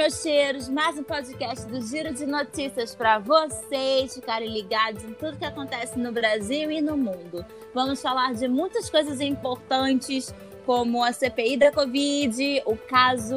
[0.00, 5.36] meus cheiros, mais um podcast do Giro de Notícias para vocês ficarem ligados em tudo
[5.36, 7.44] que acontece no Brasil e no mundo.
[7.74, 10.34] Vamos falar de muitas coisas importantes,
[10.64, 13.36] como a CPI da Covid, o caso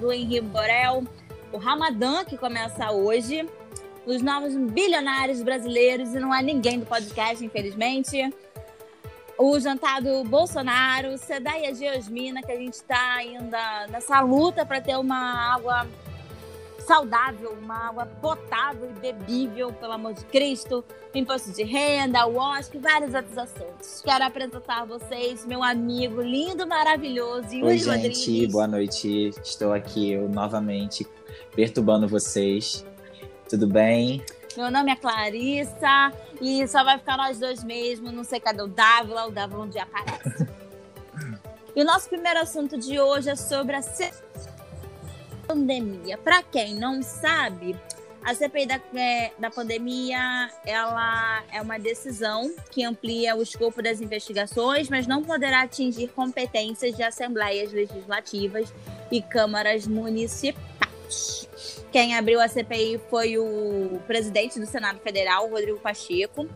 [0.00, 1.04] do Henrique Borel,
[1.52, 3.48] o Ramadã, que começa hoje,
[4.04, 8.28] os novos bilionários brasileiros, e não há ninguém do podcast, infelizmente
[9.40, 14.98] o jantar do Bolsonaro, Sedaia Geosmina, que a gente está ainda nessa luta para ter
[14.98, 15.86] uma água
[16.86, 20.84] saudável, uma água potável e bebível, pelo amor de Cristo,
[21.14, 24.02] imposto de renda, o OSC, vários outros assuntos.
[24.02, 28.52] Quero apresentar a vocês meu amigo lindo, maravilhoso, Yuri Oi, gente, Rodrigues.
[28.52, 29.30] boa noite.
[29.42, 31.06] Estou aqui eu novamente
[31.56, 32.84] perturbando vocês.
[33.48, 34.22] Tudo bem?
[34.56, 38.10] Meu nome é Clarissa e só vai ficar nós dois mesmo.
[38.10, 40.46] Não sei cadê o Dávila, o Dávila um dia aparece.
[41.74, 43.80] e o nosso primeiro assunto de hoje é sobre a
[45.46, 46.18] pandemia.
[46.18, 47.76] Para quem não sabe,
[48.24, 54.00] a CPI da, é, da pandemia ela é uma decisão que amplia o escopo das
[54.00, 58.72] investigações, mas não poderá atingir competências de assembleias legislativas
[59.10, 60.79] e câmaras municipais.
[61.92, 66.48] Quem abriu a CPI foi o presidente do Senado Federal, Rodrigo Pacheco,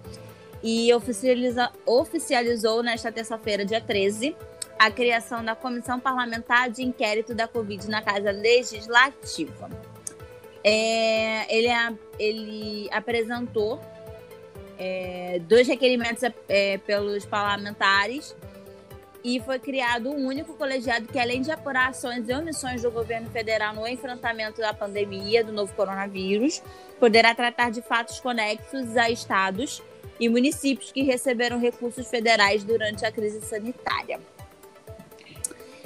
[0.62, 4.34] e oficializa, oficializou nesta terça-feira, dia 13,
[4.78, 9.70] a criação da Comissão Parlamentar de Inquérito da Covid na Casa Legislativa.
[10.62, 11.68] É, ele,
[12.18, 13.80] ele apresentou
[14.78, 18.34] é, dois requerimentos é, pelos parlamentares
[19.24, 23.30] e foi criado um único colegiado que, além de apurar ações e omissões do governo
[23.30, 26.62] federal no enfrentamento da pandemia do novo coronavírus,
[27.00, 29.82] poderá tratar de fatos conexos a estados
[30.20, 34.20] e municípios que receberam recursos federais durante a crise sanitária.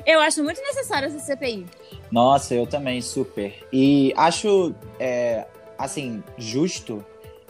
[0.04, 1.66] Eu acho muito necessário essa CPI.
[2.10, 3.54] Nossa, eu também, super.
[3.72, 5.46] E acho, é,
[5.78, 7.04] assim, justo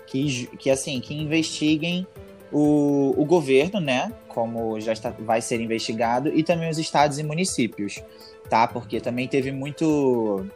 [0.06, 2.06] que, que, assim, que investiguem
[2.52, 4.12] o, o governo, né?
[4.28, 8.02] Como já está, vai ser investigado, e também os estados e municípios,
[8.48, 8.66] tá?
[8.66, 10.46] Porque também teve muito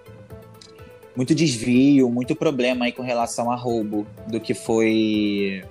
[1.15, 5.63] muito desvio, muito problema aí com relação a roubo do que foi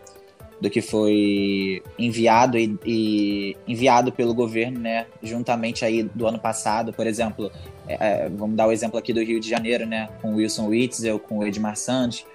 [0.61, 6.93] do que foi enviado e, e enviado pelo governo, né, juntamente aí do ano passado,
[6.93, 7.51] por exemplo,
[7.87, 11.17] é, é vamos dar o exemplo aqui do Rio de Janeiro, né, com Wilson Witzel,
[11.17, 12.27] com Edmar Santos,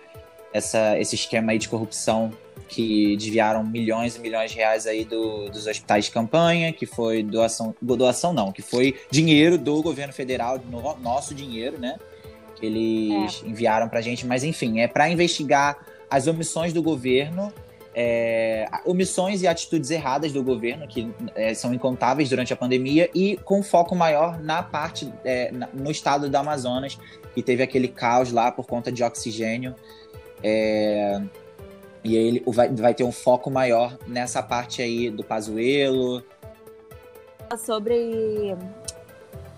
[0.53, 2.33] essa, esse esquema aí de corrupção
[2.69, 7.23] que desviaram milhões e milhões de reais aí do, dos hospitais de campanha, que foi
[7.23, 11.97] doação, doação não, que foi dinheiro do governo federal, no, nosso dinheiro, né?
[12.57, 13.49] Que eles é.
[13.49, 15.79] enviaram pra gente, mas enfim, é para investigar
[16.11, 17.53] as omissões do governo,
[17.95, 23.37] é, omissões e atitudes erradas do governo, que é, são incontáveis durante a pandemia, e
[23.39, 26.99] com foco maior na parte, é, no estado do Amazonas,
[27.35, 29.75] que teve aquele caos lá por conta de oxigênio.
[30.43, 31.21] É,
[32.07, 36.23] e ele vai, vai ter um foco maior nessa parte aí do Pazuelo.
[37.59, 38.57] Sobre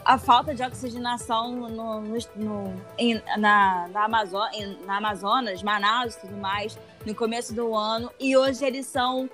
[0.05, 2.01] a falta de oxigenação no, no,
[2.37, 8.11] no em, na, na, em, na Amazonas, Manaus e tudo mais, no começo do ano.
[8.19, 9.29] E hoje eles são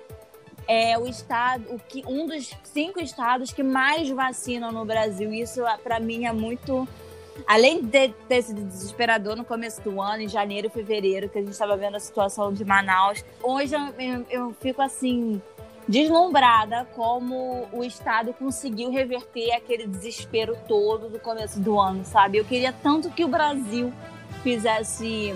[0.67, 5.31] é, o estado, o que, um dos cinco estados que mais vacinam no Brasil.
[5.33, 6.87] Isso, para mim, é muito
[7.45, 11.41] além de ter sido desesperador no começo do ano, em janeiro e fevereiro, que a
[11.41, 15.41] gente estava vendo a situação de Manaus, hoje eu, eu, eu fico assim
[15.87, 22.37] deslumbrada como o Estado conseguiu reverter aquele desespero todo do começo do ano, sabe?
[22.37, 23.93] Eu queria tanto que o Brasil
[24.41, 25.33] fizesse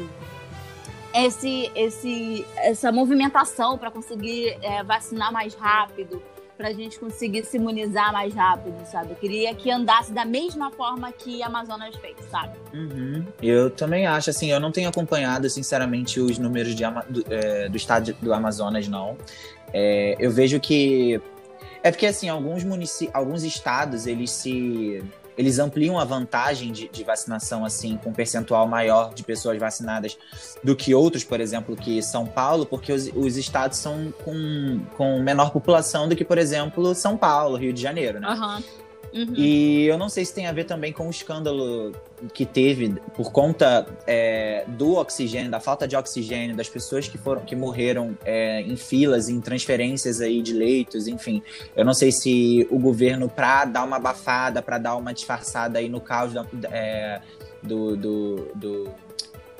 [1.13, 6.21] esse, esse, essa movimentação para conseguir é, vacinar mais rápido,
[6.59, 9.11] para a gente conseguir se imunizar mais rápido, sabe?
[9.11, 12.57] Eu queria que andasse da mesma forma que a Amazonas fez, sabe?
[12.73, 13.25] Uhum.
[13.41, 17.77] Eu também acho, assim, eu não tenho acompanhado, sinceramente, os números de, do, é, do
[17.77, 19.15] estado do Amazonas, não.
[19.73, 21.21] É, eu vejo que.
[21.81, 22.65] É porque, assim, alguns,
[23.13, 25.01] alguns estados, eles se
[25.39, 30.17] eles ampliam a vantagem de, de, vacinação assim com um percentual maior de pessoas vacinadas
[30.61, 35.17] do que outros, por exemplo, que São Paulo, porque os, os estados são com, com
[35.19, 38.27] menor população do que, por exemplo, São Paulo, Rio de Janeiro, né?
[38.27, 38.63] Uhum.
[39.13, 39.33] Uhum.
[39.35, 41.93] E eu não sei se tem a ver também com o escândalo
[42.33, 47.41] que teve por conta é, do oxigênio, da falta de oxigênio, das pessoas que foram
[47.41, 51.41] que morreram é, em filas, em transferências aí de leitos, enfim.
[51.75, 55.89] Eu não sei se o governo, para dar uma abafada, para dar uma disfarçada aí
[55.89, 57.21] no caos da, é,
[57.63, 58.83] do, do, do,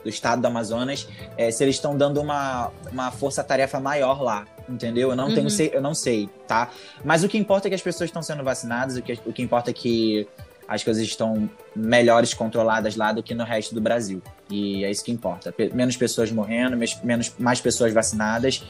[0.03, 1.07] do, estado do Amazonas,
[1.37, 5.10] é, se eles estão dando uma, uma força-tarefa maior lá entendeu?
[5.10, 5.36] Eu não uhum.
[5.36, 6.69] tenho, eu não sei, tá?
[7.04, 9.42] Mas o que importa é que as pessoas estão sendo vacinadas, o que, o que
[9.42, 10.27] importa é que
[10.68, 14.21] as coisas estão melhores controladas lá do que no resto do Brasil.
[14.51, 15.54] E é isso que importa.
[15.74, 18.63] Menos pessoas morrendo, menos, mais pessoas vacinadas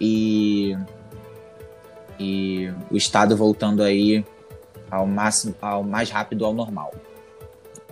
[0.00, 0.76] e,
[2.18, 4.24] e o Estado voltando aí
[4.88, 6.94] ao máximo, ao mais rápido ao normal.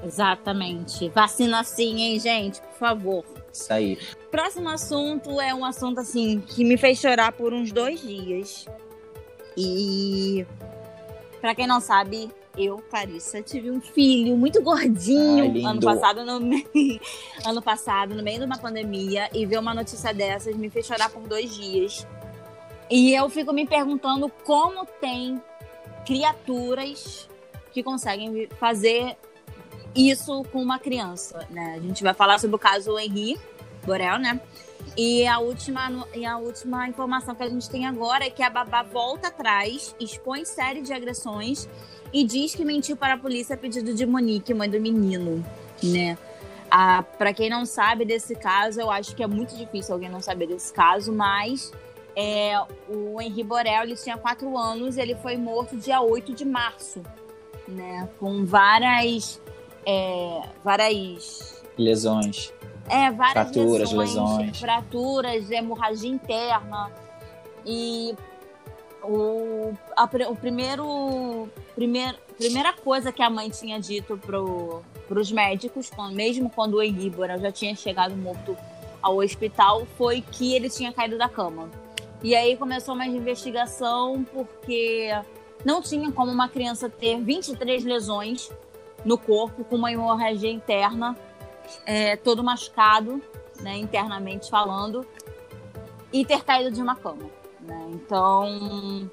[0.04, 1.08] Exatamente.
[1.08, 2.60] Vacina sim, hein, gente?
[2.60, 3.24] Por favor.
[3.52, 3.98] Isso aí.
[4.34, 8.66] Próximo assunto é um assunto assim que me fez chorar por uns dois dias.
[9.56, 10.44] E
[11.40, 12.28] para quem não sabe,
[12.58, 16.66] eu, Clarissa, tive um filho muito gordinho ano passado no meio,
[17.46, 21.10] ano passado, no meio de uma pandemia, e ver uma notícia dessas me fez chorar
[21.10, 22.04] por dois dias.
[22.90, 25.40] E eu fico me perguntando como tem
[26.04, 27.30] criaturas
[27.72, 29.16] que conseguem fazer
[29.94, 31.74] isso com uma criança, né?
[31.76, 33.38] A gente vai falar sobre o caso Henri
[33.84, 34.40] Borel, né?
[34.96, 38.50] E a última, e a última informação que a gente tem agora é que a
[38.50, 41.68] babá volta atrás, expõe série de agressões
[42.12, 45.44] e diz que mentiu para a polícia a pedido de Monique, mãe do menino,
[45.82, 46.16] né?
[46.70, 50.20] Ah, para quem não sabe desse caso, eu acho que é muito difícil alguém não
[50.20, 51.72] saber desse caso, mas
[52.16, 52.56] é,
[52.88, 57.02] o Henri Borel ele tinha quatro anos e ele foi morto dia 8 de março,
[57.66, 58.08] né?
[58.18, 59.40] Com várias.
[59.84, 61.62] É, várias.
[61.76, 62.52] Lesões.
[62.88, 64.60] É, várias fraturas, lesões, lesões.
[64.60, 66.90] fraturas, hemorragia interna.
[67.64, 68.14] E
[69.02, 75.90] o, a, o primeiro, primeir, primeira coisa que a mãe tinha dito para os médicos,
[75.90, 78.56] quando, mesmo quando o Borel já tinha chegado morto
[79.00, 81.68] ao hospital, foi que ele tinha caído da cama.
[82.22, 85.10] E aí começou uma investigação porque
[85.64, 88.50] não tinha como uma criança ter 23 lesões
[89.04, 91.14] no corpo com uma hemorragia interna,
[91.86, 93.22] é, todo machucado,
[93.60, 95.06] né, internamente falando,
[96.12, 97.30] e ter caído de uma cama.
[97.60, 97.90] Né?
[97.92, 99.10] Então,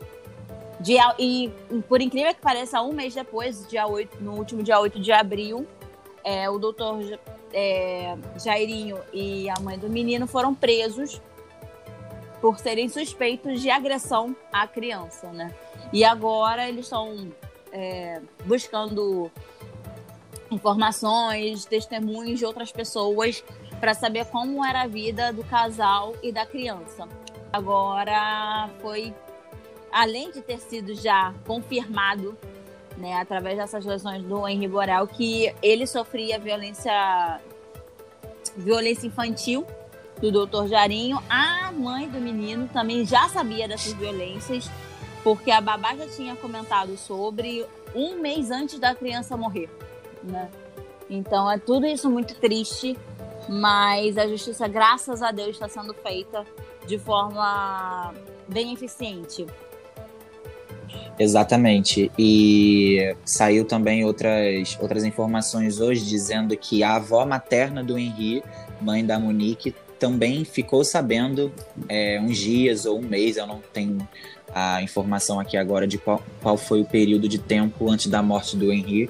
[0.79, 1.51] dia, e
[1.87, 5.65] por incrível que pareça, um mês depois, dia 8, no último dia 8 de abril,
[6.23, 6.99] é, o doutor
[7.53, 11.21] é, Jairinho e a mãe do menino foram presos
[12.39, 15.53] por serem suspeitos de agressão à criança, né?
[15.93, 17.31] E agora eles estão
[17.71, 19.31] é, buscando
[20.51, 23.43] informações, testemunhos de outras pessoas
[23.79, 27.07] para saber como era a vida do casal e da criança.
[27.51, 29.13] Agora foi,
[29.91, 32.37] além de ter sido já confirmado,
[32.97, 37.39] né, através dessas lesões do Henri Borel, que ele sofria violência,
[38.55, 39.65] violência infantil
[40.19, 40.67] do Dr.
[40.67, 44.69] Jarinho, a mãe do menino também já sabia dessas violências,
[45.23, 47.65] porque a babá já tinha comentado sobre
[47.95, 49.69] um mês antes da criança morrer,
[50.23, 50.49] né?
[51.09, 52.97] Então é tudo isso muito triste,
[53.49, 56.45] mas a justiça, graças a Deus, está sendo feita
[56.87, 58.13] de forma
[58.47, 59.45] bem eficiente.
[61.19, 62.11] Exatamente.
[62.17, 68.43] E saiu também outras, outras informações hoje dizendo que a avó materna do Henri,
[68.79, 71.53] mãe da Monique, também ficou sabendo
[71.87, 74.07] é, uns dias ou um mês, eu não tenho
[74.53, 78.57] a informação aqui agora de qual, qual foi o período de tempo antes da morte
[78.57, 79.09] do Henri,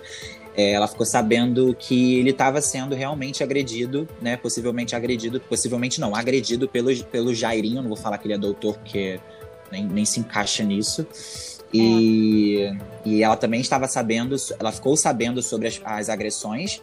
[0.56, 4.36] é, ela ficou sabendo que ele estava sendo realmente agredido, né?
[4.36, 8.75] Possivelmente agredido, possivelmente não, agredido pelo, pelo Jairinho, não vou falar que ele é doutor,
[8.75, 9.19] porque
[9.71, 11.07] nem, nem se encaixa nisso.
[11.74, 12.77] E, é.
[13.06, 16.81] e ela também estava sabendo, ela ficou sabendo sobre as, as agressões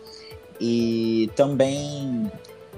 [0.58, 2.30] e também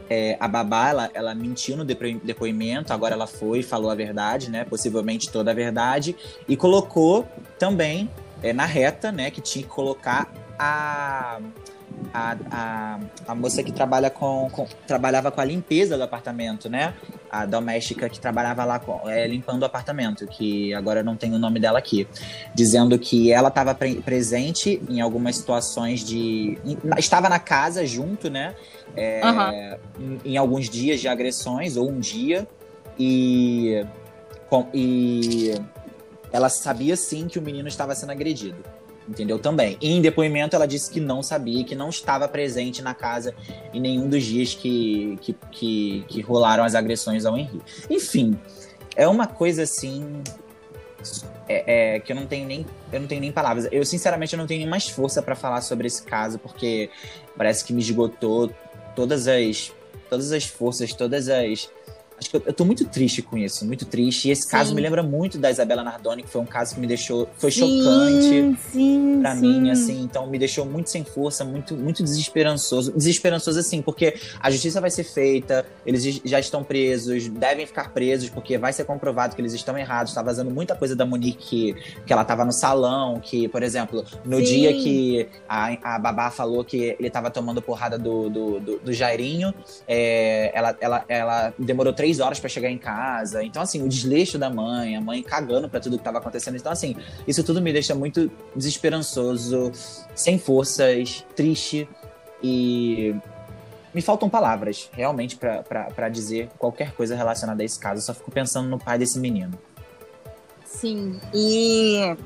[0.09, 4.51] é, a babá, ela, ela mentiu no depoimento, agora ela foi e falou a verdade,
[4.51, 4.65] né?
[4.65, 6.17] Possivelmente toda a verdade,
[6.49, 7.25] e colocou
[7.61, 8.11] também
[8.43, 9.31] é, na reta, né?
[9.31, 10.29] Que tinha que colocar
[10.61, 11.41] a,
[12.13, 16.93] a, a, a moça que trabalha com, com, trabalhava com a limpeza do apartamento, né?
[17.31, 21.39] A doméstica que trabalhava lá com, é, limpando o apartamento, que agora não tem o
[21.39, 22.07] nome dela aqui,
[22.55, 26.59] dizendo que ela estava pre presente em algumas situações de.
[26.99, 28.55] estava na casa junto, né?
[28.95, 30.19] É, uhum.
[30.25, 32.47] em, em, alguns dias de agressões, ou um dia,
[32.99, 33.87] e,
[34.51, 35.55] com, e
[36.31, 38.63] ela sabia sim que o menino estava sendo agredido
[39.11, 39.39] entendeu?
[39.39, 39.77] Também.
[39.81, 43.35] E em depoimento ela disse que não sabia, que não estava presente na casa
[43.75, 47.61] em nenhum dos dias que, que, que, que rolaram as agressões ao Henri.
[47.91, 48.39] Enfim,
[48.95, 50.23] é uma coisa assim.
[51.49, 53.67] É, é, que eu não tenho nem eu não tenho nem palavras.
[53.73, 56.91] Eu sinceramente eu não tenho nem mais força para falar sobre esse caso porque
[57.37, 58.51] parece que me esgotou
[58.95, 59.73] todas as
[60.09, 61.69] todas as forças, todas as
[62.21, 64.29] Tipo, eu tô muito triste com isso, muito triste.
[64.29, 64.51] E esse sim.
[64.51, 67.29] caso me lembra muito da Isabela Nardoni, que foi um caso que me deixou.
[67.39, 69.41] Foi sim, chocante sim, pra sim.
[69.41, 70.03] mim, assim.
[70.03, 72.93] Então me deixou muito sem força, muito, muito desesperançoso.
[72.93, 78.29] Desesperançoso, assim, porque a justiça vai ser feita, eles já estão presos, devem ficar presos,
[78.29, 80.13] porque vai ser comprovado que eles estão errados.
[80.13, 81.75] Tá vazando muita coisa da Monique que,
[82.07, 86.65] que ela tava no salão, que, por exemplo, no dia que a, a babá falou
[86.65, 89.55] que ele tava tomando porrada do, do, do, do Jairinho,
[89.87, 93.45] é, ela, ela, ela demorou três três horas para chegar em casa.
[93.45, 96.57] Então, assim, o desleixo da mãe, a mãe cagando para tudo que tava acontecendo.
[96.57, 99.71] Então, assim, isso tudo me deixa muito desesperançoso,
[100.15, 101.89] sem forças, triste
[102.43, 103.15] e.
[103.93, 107.99] Me faltam palavras, realmente, para dizer qualquer coisa relacionada a esse caso.
[107.99, 109.59] Eu só fico pensando no pai desse menino.
[110.65, 112.17] Sim, e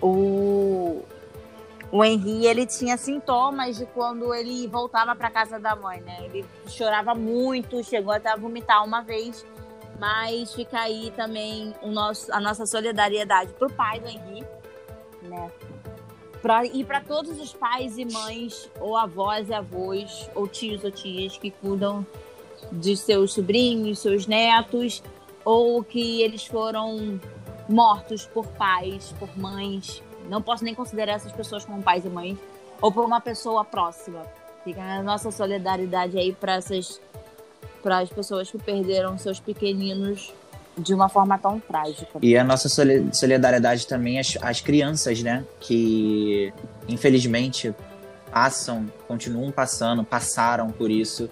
[0.00, 1.02] o,
[1.92, 6.16] o Henri, ele tinha sintomas de quando ele voltava para casa da mãe, né?
[6.22, 9.44] Ele chorava muito, chegou até a vomitar uma vez.
[10.00, 14.42] Mas fica aí também o nosso, a nossa solidariedade pro pai do Henri,
[15.20, 15.52] né?
[16.40, 20.90] Pra, e para todos os pais e mães, ou avós e avós, ou tios ou
[20.90, 22.06] tias que cuidam
[22.72, 25.02] de seus sobrinhos, seus netos,
[25.44, 27.20] ou que eles foram
[27.68, 30.02] mortos por pais, por mães,
[30.32, 32.38] não posso nem considerar essas pessoas como pais e mães
[32.80, 34.22] ou por uma pessoa próxima.
[34.64, 36.98] Fica a nossa solidariedade aí para essas
[37.82, 40.32] para as pessoas que perderam seus pequeninos
[40.78, 42.18] de uma forma tão trágica.
[42.22, 42.68] E a nossa
[43.12, 45.44] solidariedade também às, às crianças, né?
[45.60, 46.50] Que
[46.88, 47.74] infelizmente
[48.30, 51.28] passam, continuam passando, passaram por isso.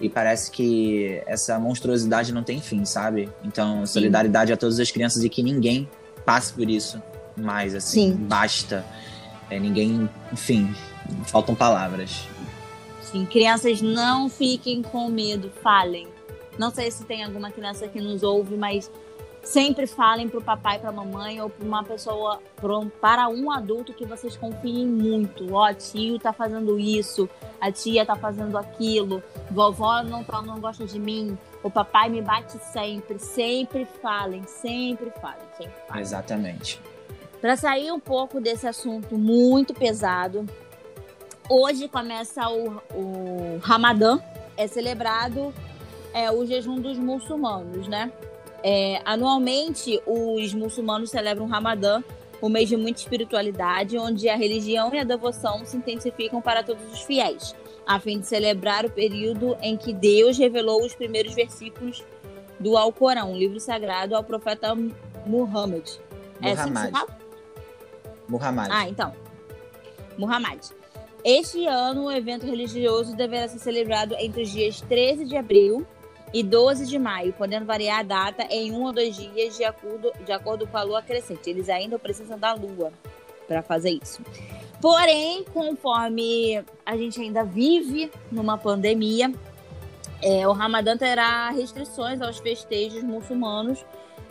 [0.00, 3.28] E parece que essa monstruosidade não tem fim, sabe?
[3.42, 4.54] Então, solidariedade Sim.
[4.54, 5.88] a todas as crianças e que ninguém
[6.24, 7.02] passe por isso
[7.36, 8.12] mais, assim.
[8.12, 8.16] Sim.
[8.16, 8.84] Basta.
[9.50, 10.08] É, ninguém.
[10.32, 10.74] Enfim,
[11.26, 12.26] faltam palavras.
[13.02, 16.08] Sim, crianças não fiquem com medo, falem.
[16.58, 18.90] Não sei se tem alguma criança que nos ouve, mas
[19.42, 22.40] sempre falem para o papai, para a mamãe ou para uma pessoa,
[23.00, 25.52] para um adulto que vocês confiem muito.
[25.52, 27.28] Ó, oh, tio tá fazendo isso,
[27.60, 32.22] a tia tá fazendo aquilo, vovó não, tá, não gosta de mim, o papai me
[32.22, 33.18] bate sempre.
[33.18, 36.02] Sempre falem, sempre falem, sempre falem.
[36.02, 36.80] Exatamente.
[37.44, 40.46] Para sair um pouco desse assunto muito pesado,
[41.46, 44.18] hoje começa o, o Ramadã,
[44.56, 45.52] é celebrado
[46.14, 48.10] é, o jejum dos muçulmanos, né?
[48.62, 52.02] É, anualmente, os muçulmanos celebram o Ramadã,
[52.42, 56.90] um mês de muita espiritualidade, onde a religião e a devoção se intensificam para todos
[56.90, 57.54] os fiéis,
[57.86, 62.02] a fim de celebrar o período em que Deus revelou os primeiros versículos
[62.58, 64.74] do Alcorão, livro sagrado ao profeta
[65.26, 65.86] Muhammad.
[66.40, 67.23] É assim que se fala?
[68.28, 68.68] Muhammad.
[68.70, 69.12] Ah, então.
[70.18, 70.60] Muhammad.
[71.24, 75.86] Este ano, o evento religioso deverá ser celebrado entre os dias 13 de abril
[76.34, 80.12] e 12 de maio, podendo variar a data em um ou dois dias de acordo,
[80.24, 81.48] de acordo com a lua crescente.
[81.48, 82.92] Eles ainda precisam da lua
[83.46, 84.20] para fazer isso.
[84.80, 89.32] Porém, conforme a gente ainda vive numa pandemia,
[90.20, 93.84] é, o Ramadã terá restrições aos festejos muçulmanos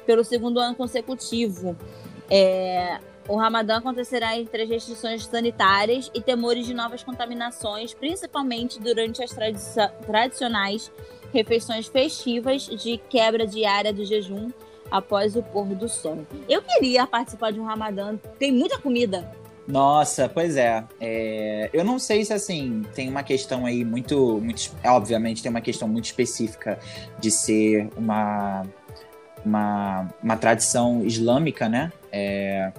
[0.06, 1.76] pelo segundo ano consecutivo.
[2.30, 9.24] É, o Ramadã acontecerá entre as restrições sanitárias e temores de novas contaminações, principalmente durante
[9.24, 9.60] as tradi
[10.06, 10.92] tradicionais
[11.34, 14.50] refeições festivas de quebra diária do jejum
[14.92, 16.26] após o pôr do sol.
[16.48, 19.32] Eu queria participar de um Ramadã, tem muita comida.
[19.68, 20.84] Nossa, pois é.
[21.00, 21.70] é.
[21.74, 25.88] Eu não sei se assim tem uma questão aí muito, muito, obviamente tem uma questão
[25.88, 26.78] muito específica
[27.20, 28.64] de ser uma
[29.46, 31.92] uma, uma tradição islâmica, né?
[32.12, 32.72] É,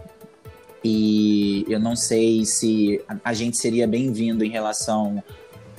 [0.85, 5.25] e eu não sei se a gente seria bem-vindo em relação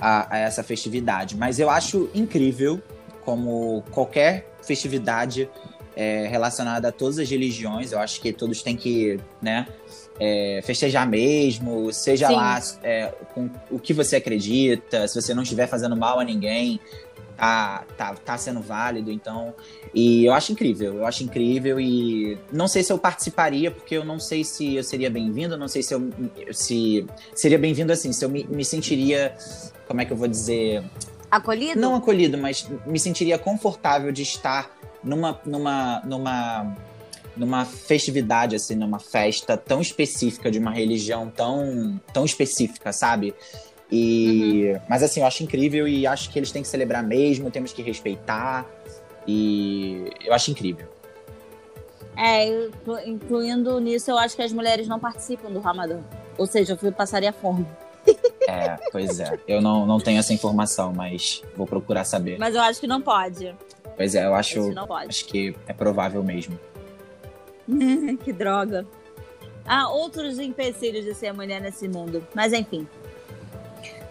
[0.00, 1.36] a, a, essa festividade.
[1.36, 2.82] Mas eu acho incrível
[3.24, 5.48] como qualquer festividade
[5.94, 7.92] é, relacionada a todas as religiões.
[7.92, 9.66] Eu acho que todos têm que, né?
[10.18, 12.34] É, festejar mesmo, seja Sim.
[12.34, 16.80] lá é, com o que você acredita, se você não estiver fazendo mal a ninguém,
[17.36, 19.54] tá, tá, tá sendo válido, então.
[19.94, 24.04] E eu acho incrível, eu acho incrível e não sei se eu participaria, porque eu
[24.04, 26.10] não sei se eu seria bem-vindo, não sei se eu
[26.52, 29.36] se seria bem-vindo assim, se eu me, me sentiria,
[29.86, 30.82] como é que eu vou dizer?
[31.30, 31.80] Acolhido?
[31.80, 36.76] Não acolhido, mas me sentiria confortável de estar numa, numa, numa,
[37.36, 43.34] numa festividade, assim, numa festa tão específica de uma religião tão, tão específica, sabe?
[43.90, 44.80] E, uhum.
[44.88, 47.82] Mas assim, eu acho incrível e acho que eles têm que celebrar mesmo, temos que
[47.82, 48.66] respeitar.
[49.26, 50.86] E eu acho incrível.
[52.16, 52.48] É,
[53.04, 56.00] incluindo nisso, eu acho que as mulheres não participam do Ramadã.
[56.38, 57.66] Ou seja, eu passaria fome.
[58.48, 59.38] É, pois é.
[59.46, 62.38] Eu não, não tenho essa informação, mas vou procurar saber.
[62.38, 63.54] Mas eu acho que não pode.
[63.96, 64.72] Pois é, eu acho,
[65.08, 66.58] acho que é provável mesmo.
[68.24, 68.86] que droga.
[69.64, 72.24] Há outros empecilhos de ser mulher nesse mundo.
[72.34, 72.86] Mas enfim.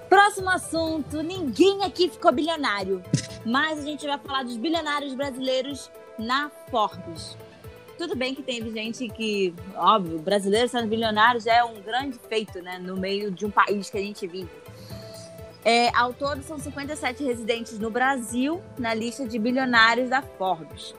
[0.09, 1.21] Próximo assunto.
[1.21, 3.03] Ninguém aqui ficou bilionário.
[3.45, 7.37] Mas a gente vai falar dos bilionários brasileiros na Forbes.
[7.97, 12.77] Tudo bem que teve gente que, óbvio, brasileiros sendo bilionários é um grande feito, né?
[12.77, 14.49] No meio de um país que a gente vive.
[15.63, 20.93] É, ao todo, são 57 residentes no Brasil na lista de bilionários da Forbes.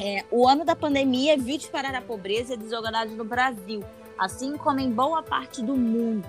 [0.00, 3.84] É, o ano da pandemia viu disparar a pobreza e a desigualdade no Brasil,
[4.18, 6.26] assim como em boa parte do mundo.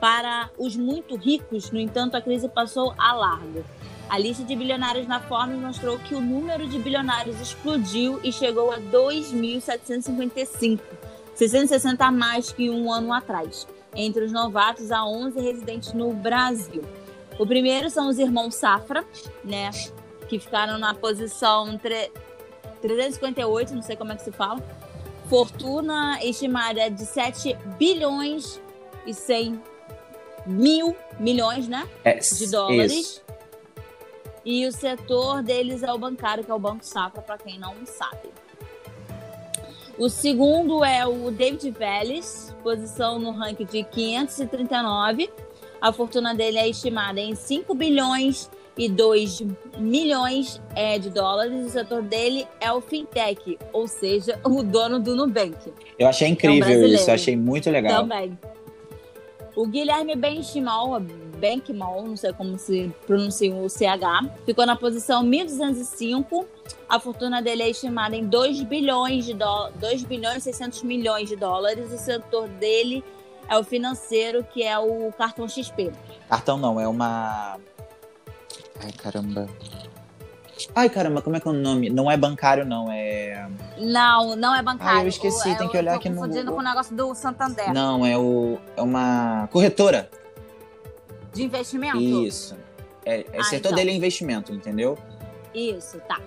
[0.00, 3.64] Para os muito ricos, no entanto, a crise passou a largo.
[4.08, 8.70] A lista de bilionários na Forbes mostrou que o número de bilionários explodiu e chegou
[8.70, 10.80] a 2.755,
[11.34, 13.66] 660 a mais que um ano atrás.
[13.96, 16.82] Entre os novatos, há 11 residentes no Brasil.
[17.38, 19.04] O primeiro são os irmãos Safra,
[19.42, 19.70] né?
[20.28, 21.78] Que ficaram na posição
[22.82, 24.62] 358, não sei como é que se fala.
[25.28, 28.60] Fortuna estimada de 7 bilhões
[29.06, 29.60] e 100
[30.46, 31.88] mil milhões, né?
[32.04, 32.92] É, de dólares.
[32.92, 33.24] Isso.
[34.44, 37.74] E o setor deles é o bancário, que é o Banco Safra, para quem não
[37.84, 38.28] sabe.
[39.96, 45.30] O segundo é o David Vélez, posição no ranking de 539
[45.84, 49.42] a fortuna dele é estimada em 5 bilhões e 2
[49.76, 51.66] milhões é, de dólares.
[51.66, 55.74] O setor dele é o fintech, ou seja, o dono do Nubank.
[55.98, 58.00] Eu achei incrível é um isso, eu achei muito legal.
[58.00, 58.38] Também.
[59.56, 60.98] O Guilherme Benchimol,
[61.38, 66.44] Benchimol, não sei como se pronuncia o CH, ficou na posição 1205.
[66.88, 71.28] A fortuna dele é estimada em 2 bilhões de dólares, 2 bilhões e 600 milhões
[71.28, 71.92] de dólares.
[71.92, 73.04] O setor dele
[73.48, 75.92] é o financeiro, que é o cartão XP.
[76.28, 77.56] Cartão não, é uma.
[78.82, 79.48] Ai, caramba.
[80.74, 81.90] Ai, caramba, como é que é o nome?
[81.90, 83.48] Não é bancário, não, é.
[83.78, 85.00] Não, não é bancário.
[85.00, 86.16] Ah, eu esqueci, o, tem que olhar aqui no.
[86.16, 87.72] confundindo com o negócio do Santander.
[87.72, 88.58] Não, é o.
[88.76, 90.08] É uma corretora.
[91.32, 92.00] De investimento?
[92.00, 92.56] Isso.
[93.04, 93.72] É, é ah, setor então.
[93.72, 94.96] dele é investimento, entendeu?
[95.54, 96.20] Isso, tá.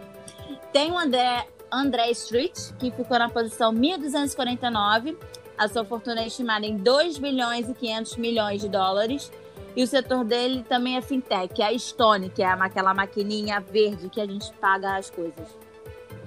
[0.72, 5.18] Tem o André, André Street, que ficou na posição 1249.
[5.58, 9.32] A sua fortuna é estimada em 2 bilhões e 500 milhões de dólares.
[9.78, 14.10] E o setor dele também é fintech, é a Stone, que é aquela maquininha verde
[14.10, 15.48] que a gente paga as coisas.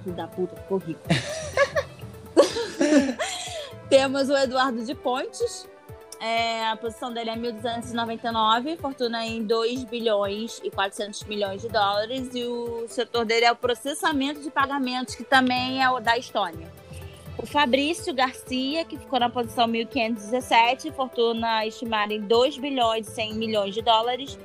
[0.05, 1.01] Filho da puta, ficou rico.
[3.89, 5.67] Temos o Eduardo de Pontes.
[6.21, 12.29] É, a posição dele é 1.299, fortuna em 2 bilhões e 400 milhões de dólares.
[12.33, 16.71] E o setor dele é o processamento de pagamentos, que também é o da Estônia.
[17.41, 23.33] O Fabrício Garcia, que ficou na posição 1517, fortuna estimada em 2 bilhões e 100
[23.33, 24.37] milhões de dólares.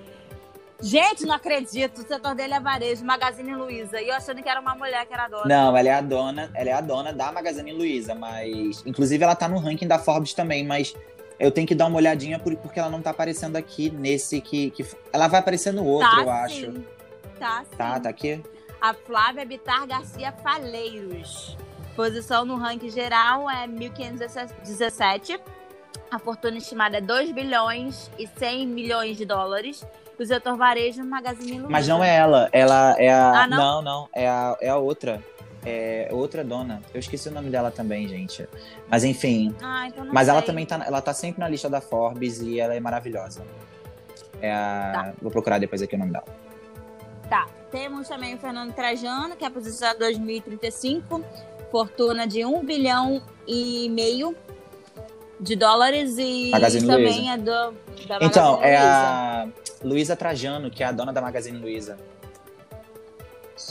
[0.81, 1.99] Gente, não acredito.
[1.99, 4.01] O setor dele é varejo, Magazine Luiza.
[4.01, 5.45] E eu achando que era uma mulher que era dona.
[5.47, 8.83] Não, ela é a dona, ela é a dona da Magazine Luiza, mas.
[8.87, 10.95] Inclusive, ela tá no ranking da Forbes também, mas
[11.39, 14.71] eu tenho que dar uma olhadinha porque ela não tá aparecendo aqui nesse que.
[14.71, 14.87] que...
[15.13, 16.73] Ela vai aparecer no outro, tá, eu acho.
[16.73, 16.85] Sim.
[17.39, 17.77] Tá, sim.
[17.77, 18.43] Tá, tá aqui?
[18.81, 21.57] A Flávia Bitar Garcia Faleiros.
[21.97, 25.41] Posição no ranking geral é 1.517.
[26.11, 29.85] A fortuna estimada é 2 bilhões e 100 milhões de dólares.
[30.19, 31.69] O setor varejo no Magazine Luiza.
[31.71, 32.51] Mas não é ela.
[32.53, 33.43] Ela é a.
[33.43, 33.57] Ah, não?
[33.57, 34.09] não, não.
[34.15, 35.23] É a, é a outra.
[35.65, 36.83] É outra dona.
[36.93, 38.47] Eu esqueci o nome dela também, gente.
[38.89, 39.55] Mas enfim.
[39.63, 40.33] Ah, então não Mas sei.
[40.33, 40.85] ela também tá.
[40.87, 43.43] Ela tá sempre na lista da Forbes e ela é maravilhosa.
[44.41, 44.93] É a.
[44.93, 45.13] Tá.
[45.21, 46.27] Vou procurar depois aqui o nome dela.
[47.29, 47.47] Tá.
[47.71, 51.25] Temos também o Fernando Trajano, que é a posição 2035
[51.71, 54.35] fortuna de um bilhão e meio
[55.39, 57.31] de dólares e Magazine também Luiza.
[57.33, 57.75] é do
[58.07, 58.89] da Então, Magazine é Luiza.
[58.97, 59.49] a
[59.85, 61.97] Luísa Trajano, que é a dona da Magazine Luiza.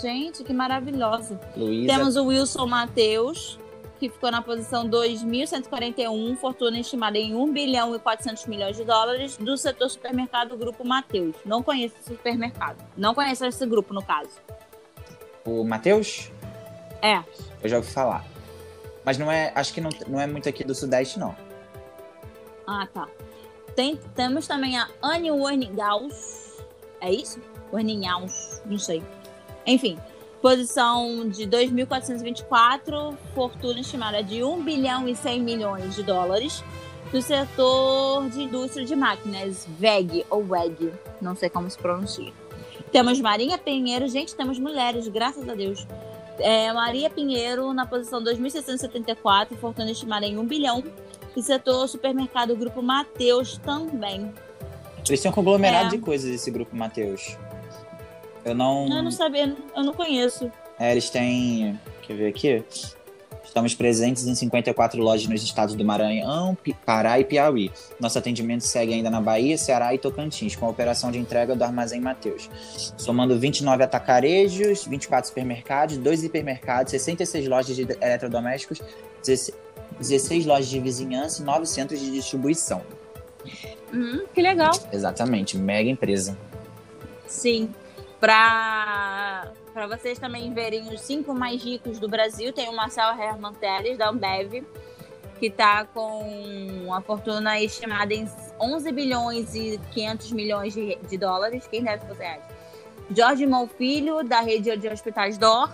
[0.02, 1.40] Gente, que maravilhosa.
[1.56, 1.94] Luísa.
[1.94, 3.60] Temos o Wilson Matheus,
[4.00, 9.38] que ficou na posição 2.141, fortuna estimada em 1 bilhão e 400 milhões de dólares,
[9.38, 11.36] do setor supermercado Grupo Matheus.
[11.46, 12.84] Não conheço esse supermercado.
[12.98, 14.32] Não conheço esse grupo, no caso.
[15.46, 16.32] O Matheus?
[17.02, 17.24] É.
[17.62, 18.26] Eu já ouvi falar.
[19.04, 19.52] Mas não é.
[19.56, 21.36] Acho que não, não é muito aqui do Sudeste, não.
[22.66, 23.08] Ah, tá.
[23.76, 26.64] Tem, temos também a Anne Werningaus.
[27.02, 27.40] É isso?
[27.72, 29.04] Werningaus, não sei.
[29.66, 29.98] Enfim,
[30.42, 36.64] posição de 2.424, fortuna estimada de 1 bilhão e 100 milhões de dólares
[37.12, 42.32] do setor de indústria de máquinas, VEG ou WEG, não sei como se pronuncia.
[42.92, 45.86] Temos Marinha Pinheiro, gente, temos mulheres, graças a Deus.
[46.40, 50.84] É, Maria Pinheiro na posição 2.674, fortuna estimada em 1 bilhão.
[51.36, 54.34] E setor supermercado Grupo Mateus também.
[55.08, 55.90] Eles têm um conglomerado É.
[55.90, 57.38] de coisas, esse grupo Matheus.
[58.46, 58.88] Eu não.
[58.88, 60.50] Eu não sabia, eu não conheço.
[60.80, 61.80] É, eles têm.
[62.04, 62.64] Quer ver aqui?
[63.46, 67.72] Estamos presentes em 54 lojas nos estados do Maranhão, Pará e Piauí.
[68.00, 71.64] Nosso atendimento segue ainda na Bahia, Ceará e Tocantins, com a operação de entrega do
[71.64, 72.50] Armazém Mateus.
[72.98, 78.82] Somando 29 atacarejos, 24 supermercados, 2 hipermercados, 66 lojas de eletrodomésticos,
[80.00, 82.82] 16 lojas de vizinhança e 9 centros de distribuição.
[83.94, 84.74] Hum, que legal.
[84.92, 86.38] Exatamente, mega empresa.
[87.28, 87.70] Sim.
[88.20, 93.52] Para para vocês também verem os cinco mais ricos do Brasil, tem o Marcel Herman
[93.56, 94.64] Teles, da Ambev,
[95.38, 96.22] que está com
[96.86, 98.26] uma fortuna estimada em
[98.58, 101.68] 11 bilhões e 500 milhões de, de dólares.
[101.68, 102.42] Quem deve reais?
[103.14, 103.46] Jorge
[103.78, 105.70] Filho, da rede de hospitais DOR,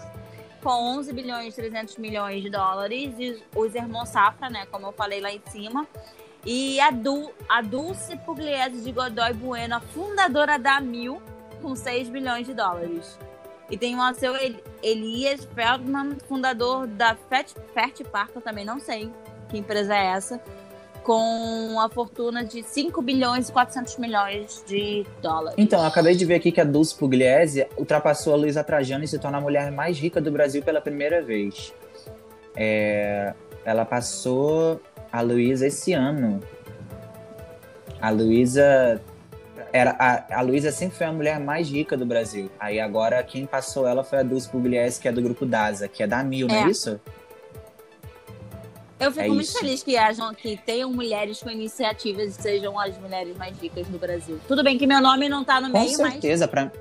[0.63, 3.13] com 11 bilhões e 300 milhões de dólares.
[3.19, 5.87] E os irmãos Safra, né, como eu falei lá em cima.
[6.43, 11.21] E a, du, a Dulce Pugliese de Godoy Bueno, fundadora da Mil,
[11.61, 13.15] com 6 bilhões de dólares.
[13.71, 14.34] E tem o seu
[14.84, 19.10] Elias Feldman, fundador da Fert, Fert Park, eu também não sei
[19.47, 20.41] que empresa é essa,
[21.03, 25.55] com a fortuna de 5 bilhões e 400 milhões de dólares.
[25.57, 29.17] Então, acabei de ver aqui que a Dulce Pugliese ultrapassou a Luísa Trajano e se
[29.17, 31.73] torna a mulher mais rica do Brasil pela primeira vez.
[32.55, 34.81] É, ela passou
[35.12, 36.41] a Luísa esse ano.
[38.01, 39.01] A Luísa
[39.73, 42.51] era a, a Luísa sempre foi a mulher mais rica do Brasil.
[42.60, 46.03] Aí agora quem passou ela foi a Dulce Pugliese, que é do grupo DASA, que
[46.03, 46.51] é da Mil, é.
[46.51, 46.99] não é isso?
[48.99, 49.57] Eu fico é muito isso.
[49.57, 53.97] feliz que hajam, que tenham mulheres com iniciativas e sejam as mulheres mais ricas do
[53.97, 54.39] Brasil.
[54.47, 55.97] Tudo bem que meu nome não tá no com meio, mas.
[55.97, 56.71] Com certeza, pra.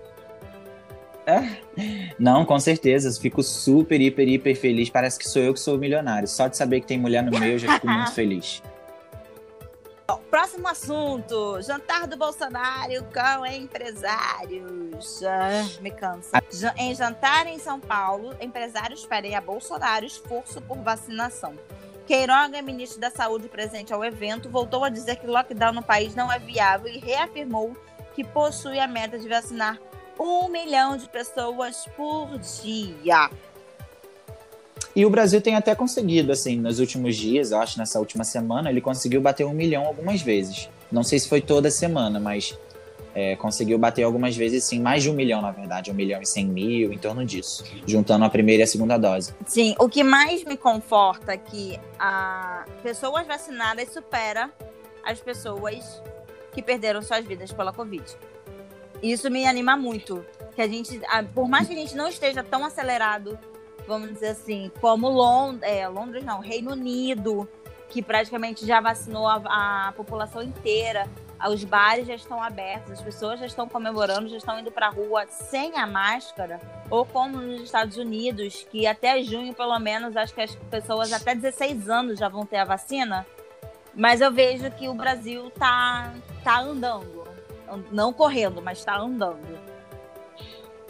[1.26, 2.12] É.
[2.18, 3.10] Não, com certeza.
[3.18, 4.90] Fico super, hiper, hiper feliz.
[4.90, 6.28] Parece que sou eu que sou o milionário.
[6.28, 8.62] Só de saber que tem mulher no meio, eu já fico muito feliz.
[10.30, 15.22] Próximo assunto: jantar do Bolsonaro com empresários.
[15.24, 16.40] Ah, me cansa.
[16.76, 21.58] Em jantar em São Paulo, empresários pedem a Bolsonaro esforço por vacinação.
[22.06, 26.30] Queiroga, ministro da Saúde presente ao evento, voltou a dizer que lockdown no país não
[26.30, 27.76] é viável e reafirmou
[28.14, 29.78] que possui a meta de vacinar
[30.18, 33.30] um milhão de pessoas por dia.
[34.94, 38.70] E o Brasil tem até conseguido, assim, nos últimos dias, eu acho, nessa última semana,
[38.70, 40.68] ele conseguiu bater um milhão algumas vezes.
[40.90, 42.58] Não sei se foi toda semana, mas
[43.14, 46.26] é, conseguiu bater algumas vezes, sim, mais de um milhão, na verdade, um milhão e
[46.26, 49.32] cem mil, em torno disso, juntando a primeira e a segunda dose.
[49.46, 54.50] Sim, o que mais me conforta é que a pessoas vacinadas supera
[55.04, 56.02] as pessoas
[56.52, 58.04] que perderam suas vidas pela Covid.
[59.00, 60.24] Isso me anima muito,
[60.54, 61.00] que a gente,
[61.32, 63.38] por mais que a gente não esteja tão acelerado
[63.86, 67.48] vamos dizer assim, como Lond é, Londres, não, Reino Unido,
[67.88, 71.08] que praticamente já vacinou a, a, população inteira.
[71.50, 74.90] Os bares já estão abertos, as pessoas já estão comemorando, já estão indo para a
[74.90, 80.34] rua sem a máscara, ou como nos Estados Unidos, que até junho, pelo menos, acho
[80.34, 83.26] que as pessoas até 16 anos já vão ter a vacina.
[83.94, 86.12] Mas eu vejo que o Brasil tá,
[86.44, 87.24] tá andando.
[87.90, 89.58] Não correndo, mas está andando.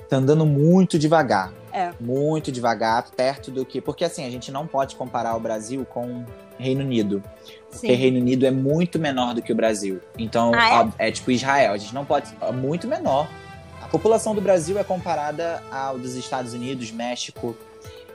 [0.08, 1.52] Tá andando muito devagar.
[1.72, 1.92] É.
[2.00, 3.80] Muito devagar, perto do que.
[3.80, 6.24] Porque assim, a gente não pode comparar o Brasil com
[6.58, 7.22] Reino Unido.
[7.70, 7.78] Sim.
[7.80, 10.00] Porque Reino Unido é muito menor do que o Brasil.
[10.18, 11.08] Então, ah, é?
[11.08, 11.12] é?
[11.12, 11.72] tipo Israel.
[11.72, 12.34] A gente não pode.
[12.40, 13.28] É muito menor.
[13.82, 17.56] A população do Brasil é comparada ao dos Estados Unidos, México.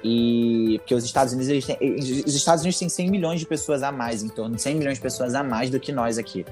[0.04, 3.92] E porque os Estados Unidos têm, os Estados Unidos têm 100 milhões de pessoas a
[3.92, 6.46] mais, em torno de 100 milhões de pessoas a mais do que nós aqui.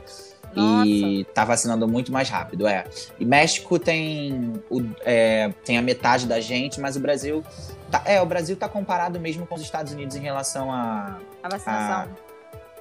[0.56, 0.88] Nossa.
[0.88, 2.86] E tá vacinando muito mais rápido, é.
[3.20, 7.44] E México tem, o, é, tem a metade da gente, mas o Brasil.
[7.90, 11.20] Tá, é, o Brasil tá comparado mesmo com os Estados Unidos em relação a.
[11.42, 12.02] A vacinação.
[12.02, 12.34] A,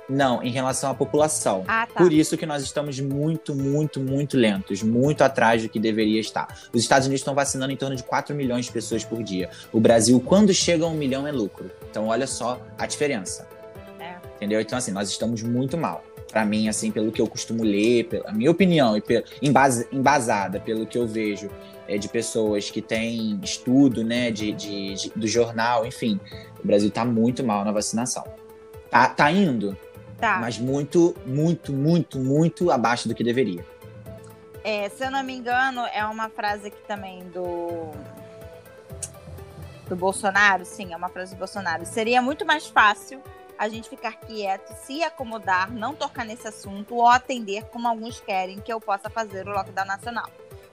[0.08, 1.64] não, em relação à população.
[1.66, 1.94] Ah, tá.
[1.94, 6.48] Por isso que nós estamos muito, muito, muito lentos, muito atrás do que deveria estar.
[6.72, 9.48] Os Estados Unidos estão vacinando em torno de 4 milhões de pessoas por dia.
[9.72, 11.70] O Brasil, quando chega a um milhão, é lucro.
[11.88, 13.48] Então, olha só a diferença.
[13.98, 14.16] É.
[14.36, 14.60] Entendeu?
[14.60, 18.32] Então, assim, nós estamos muito mal para mim, assim, pelo que eu costumo ler, pela
[18.32, 19.02] minha opinião, e
[19.92, 21.50] embasada pelo que eu vejo
[21.86, 26.18] é, de pessoas que têm estudo, né, de, de, de, do jornal, enfim,
[26.58, 28.24] o Brasil tá muito mal na vacinação.
[28.90, 29.76] Tá, tá indo,
[30.18, 30.38] tá.
[30.40, 33.64] mas muito, muito, muito, muito abaixo do que deveria.
[34.64, 37.90] É, se eu não me engano, é uma frase aqui também do
[39.88, 41.84] do Bolsonaro, sim, é uma frase do Bolsonaro.
[41.84, 43.20] Seria muito mais fácil
[43.58, 48.60] a gente ficar quieto, se acomodar, não tocar nesse assunto ou atender como alguns querem
[48.60, 50.28] que eu possa fazer o lockdown nacional.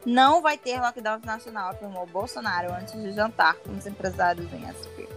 [0.05, 5.09] Não vai ter lockdown nacional, afirmou Bolsonaro antes de jantar com os empresários em SP.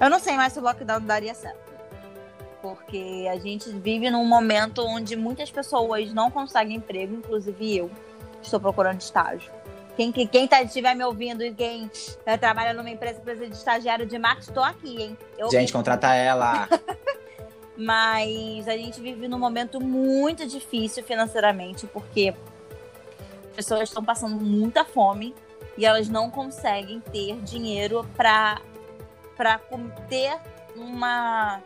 [0.00, 1.68] Eu não sei mais se o lockdown daria certo.
[2.62, 7.90] Porque a gente vive num momento onde muitas pessoas não conseguem emprego, inclusive eu
[8.42, 9.50] estou procurando estágio.
[9.98, 14.06] Quem, quem tá, estiver me ouvindo e quem uh, trabalha numa empresa precisa de estagiário
[14.06, 15.18] de marketing, estou aqui, hein?
[15.36, 16.68] Eu gente, contrata ela.
[17.76, 22.32] Mas a gente vive num momento muito difícil financeiramente, porque
[23.50, 25.34] as pessoas estão passando muita fome
[25.76, 28.60] e elas não conseguem ter dinheiro para
[30.08, 30.38] ter
[30.76, 31.60] uma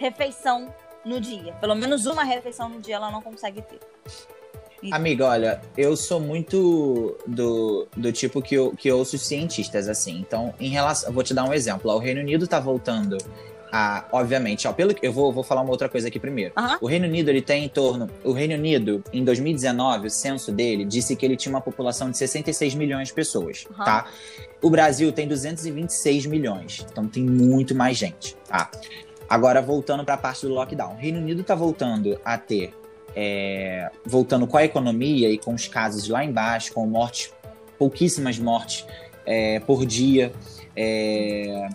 [0.00, 1.52] refeição no dia.
[1.60, 3.78] Pelo menos uma refeição no dia ela não consegue ter.
[4.92, 10.18] Amiga, olha, eu sou muito do, do tipo que, eu, que eu ouço cientistas, assim.
[10.18, 11.12] Então, em relação.
[11.12, 11.90] Vou te dar um exemplo.
[11.92, 13.18] O Reino Unido tá voltando
[13.72, 14.04] a.
[14.12, 16.52] Obviamente, ó, pelo, eu vou, vou falar uma outra coisa aqui primeiro.
[16.56, 16.76] Uhum.
[16.80, 18.08] O Reino Unido, ele tem em torno.
[18.22, 22.16] O Reino Unido, em 2019, o censo dele disse que ele tinha uma população de
[22.16, 23.84] 66 milhões de pessoas, uhum.
[23.84, 24.06] tá?
[24.62, 26.86] O Brasil tem 226 milhões.
[26.90, 28.70] Então tem muito mais gente, tá?
[29.28, 30.94] Agora, voltando para a parte do lockdown.
[30.94, 32.72] O Reino Unido está voltando a ter
[33.20, 37.34] é, voltando com a economia e com os casos lá embaixo, com mortes,
[37.76, 38.86] pouquíssimas mortes
[39.26, 40.32] é, por dia
[40.76, 41.68] é,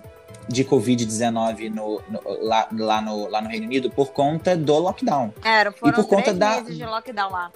[0.48, 5.34] de Covid-19 no, no, lá, lá, no, lá no Reino Unido por conta do lockdown.
[5.44, 6.62] Era, foram e por conta da...
[6.62, 7.52] de lockdown lá.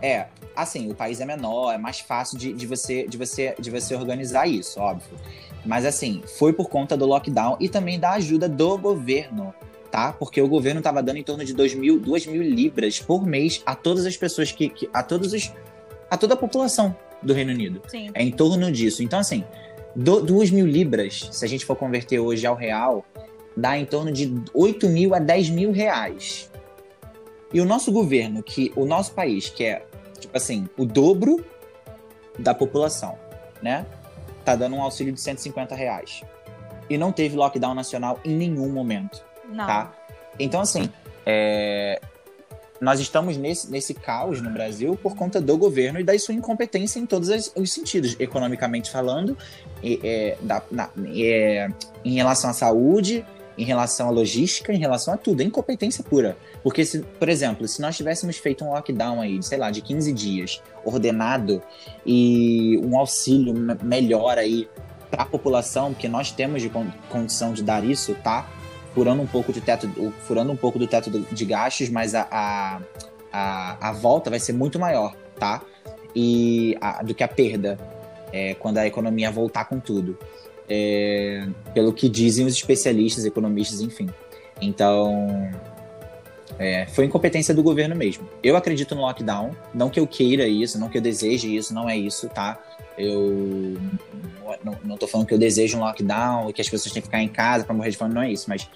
[0.00, 3.72] É, assim, o país é menor, é mais fácil de, de, você, de, você, de
[3.72, 5.18] você organizar isso, óbvio.
[5.66, 9.52] Mas assim, foi por conta do lockdown e também da ajuda do governo
[9.90, 10.12] tá?
[10.12, 13.62] Porque o governo estava dando em torno de 2 mil, 2 mil libras por mês
[13.66, 14.68] a todas as pessoas que.
[14.68, 15.52] que a todos os.
[16.10, 17.82] a toda a população do Reino Unido.
[17.88, 18.10] Sim.
[18.14, 19.02] É em torno disso.
[19.02, 19.44] Então, assim,
[19.94, 23.04] 2 mil libras, se a gente for converter hoje ao real,
[23.56, 26.50] dá em torno de 8 mil a 10 mil reais.
[27.52, 29.84] E o nosso governo, que o nosso país, que é,
[30.18, 31.44] tipo assim, o dobro
[32.38, 33.18] da população,
[33.60, 33.84] né?
[34.44, 36.22] Tá dando um auxílio de 150 reais.
[36.88, 39.22] E não teve lockdown nacional em nenhum momento.
[39.50, 39.66] Não.
[39.66, 39.92] Tá?
[40.38, 40.88] Então, assim,
[41.26, 42.00] é...
[42.80, 46.98] nós estamos nesse, nesse caos no Brasil por conta do governo e da sua incompetência
[46.98, 49.36] em todos os sentidos, economicamente falando,
[49.82, 51.68] e, é, da, na, é,
[52.04, 53.24] em relação à saúde,
[53.60, 56.36] em relação à logística, em relação a tudo, é incompetência pura.
[56.62, 60.12] Porque, se, por exemplo, se nós tivéssemos feito um lockdown aí, sei lá, de 15
[60.12, 61.62] dias, ordenado,
[62.06, 64.66] e um auxílio melhor aí
[65.10, 66.70] para a população, que nós temos de
[67.10, 68.48] condição de dar isso, tá?
[68.94, 69.88] Furando um pouco de teto,
[70.26, 72.80] furando um pouco do teto de gastos, mas a, a,
[73.32, 75.62] a, a volta vai ser muito maior, tá?
[76.14, 77.78] E a, do que a perda
[78.32, 80.18] é, quando a economia voltar com tudo.
[80.68, 84.08] É, pelo que dizem os especialistas, economistas, enfim.
[84.60, 85.50] Então,
[86.58, 88.28] é, foi incompetência do governo mesmo.
[88.42, 91.88] Eu acredito no lockdown, não que eu queira isso, não que eu deseje isso, não
[91.88, 92.58] é isso, tá?
[92.98, 93.76] Eu
[94.64, 97.08] não, não tô falando que eu desejo um lockdown e que as pessoas têm que
[97.08, 98.68] ficar em casa para morrer de fome, não é isso, mas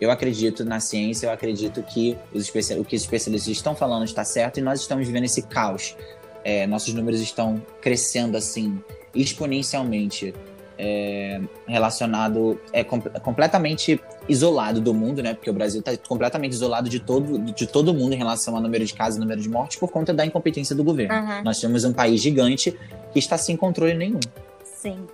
[0.00, 4.24] eu acredito na ciência, eu acredito que os o que os especialistas estão falando está
[4.24, 5.96] certo e nós estamos vivendo esse caos.
[6.44, 8.82] É, nossos números estão crescendo assim
[9.14, 10.34] exponencialmente
[10.76, 15.34] é, relacionado é com, completamente isolado do mundo, né?
[15.34, 18.84] Porque o Brasil está completamente isolado de todo de todo mundo em relação ao número
[18.84, 21.14] de casos, número de mortes por conta da incompetência do governo.
[21.14, 21.44] Uhum.
[21.44, 22.76] Nós temos um país gigante
[23.12, 24.20] que está sem controle nenhum.
[24.64, 25.06] Sim.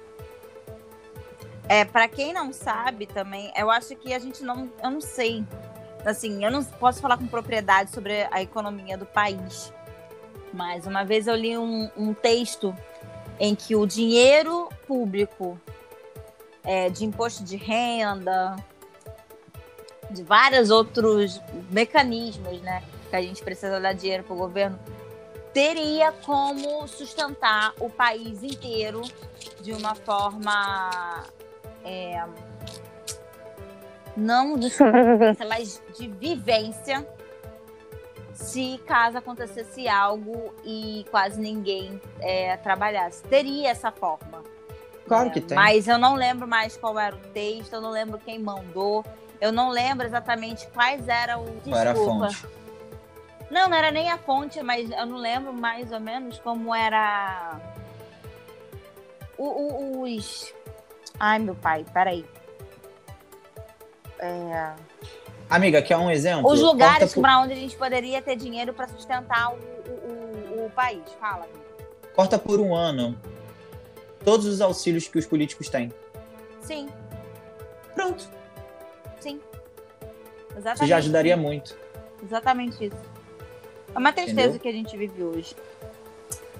[1.69, 5.45] É, para quem não sabe também, eu acho que a gente não, eu não sei,
[6.05, 9.73] assim, eu não posso falar com propriedade sobre a economia do país.
[10.53, 12.75] Mas uma vez eu li um, um texto
[13.39, 15.61] em que o dinheiro público
[16.65, 18.57] é, de imposto de renda,
[20.11, 24.79] de vários outros mecanismos, né, que a gente precisa dar dinheiro para o governo,
[25.53, 29.03] teria como sustentar o país inteiro
[29.61, 31.25] de uma forma
[31.85, 32.23] é,
[34.17, 37.07] não de sobrevivência, mas de vivência
[38.33, 43.23] se caso acontecesse algo e quase ninguém é, trabalhasse.
[43.25, 44.45] Teria essa forma.
[45.07, 45.57] Claro é, que tem.
[45.57, 49.05] Mas eu não lembro mais qual era o texto, eu não lembro quem mandou,
[49.41, 51.63] eu não lembro exatamente quais eram os.
[51.65, 52.47] Qual era a fonte?
[53.51, 57.59] Não, não era nem a fonte, mas eu não lembro mais ou menos como era.
[59.37, 60.53] O, o, os.
[61.19, 62.25] Ai, meu pai, peraí.
[64.19, 64.73] É...
[65.49, 66.51] Amiga, quer um exemplo?
[66.51, 67.23] Os lugares por...
[67.23, 71.03] para onde a gente poderia ter dinheiro para sustentar o, o, o, país.
[71.19, 71.49] Fala.
[72.15, 73.19] Corta por um ano
[74.25, 75.93] todos os auxílios que os políticos têm.
[76.61, 76.89] Sim.
[77.95, 78.29] Pronto.
[79.21, 79.41] Sim.
[80.51, 80.77] Exatamente.
[80.77, 81.79] Isso já ajudaria muito.
[82.23, 83.18] Exatamente isso.
[83.95, 84.61] É uma tristeza Entendeu?
[84.61, 85.55] que a gente vive hoje.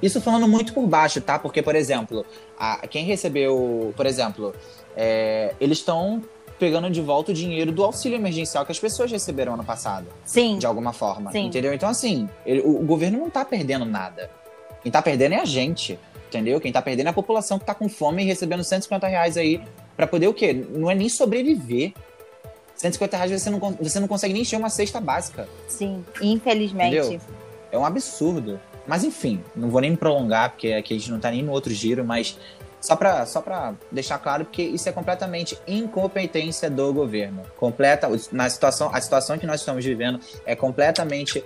[0.01, 1.39] Isso falando muito por baixo, tá?
[1.39, 2.25] Porque, por exemplo,
[2.59, 4.55] a, quem recebeu, por exemplo,
[4.97, 6.23] é, eles estão
[6.59, 10.07] pegando de volta o dinheiro do auxílio emergencial que as pessoas receberam ano passado.
[10.25, 10.59] Sim.
[10.59, 11.31] De alguma forma.
[11.31, 11.47] Sim.
[11.47, 11.73] Entendeu?
[11.73, 14.31] Então, assim, ele, o, o, governo não tá perdendo nada.
[14.83, 15.99] Quem tá perdendo é a gente.
[16.29, 16.61] Entendeu?
[16.61, 19.63] Quem tá perdendo é a população que tá com fome e recebendo 150 reais aí
[19.97, 20.53] para poder o quê?
[20.53, 21.93] Não é nem sobreviver.
[22.79, 25.49] 150 reais você não, você não consegue nem encher uma cesta básica.
[25.67, 26.97] Sim, infelizmente.
[26.97, 27.21] Entendeu?
[27.71, 28.59] É um absurdo.
[28.87, 31.53] Mas enfim, não vou nem me prolongar, porque aqui a gente não tá nem no
[31.53, 32.39] outro giro, mas
[32.81, 37.43] só para só pra deixar claro, porque isso é completamente incompetência do governo.
[37.59, 41.45] Completa, na situação, a situação que nós estamos vivendo é completamente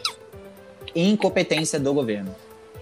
[0.95, 2.35] incompetência do governo.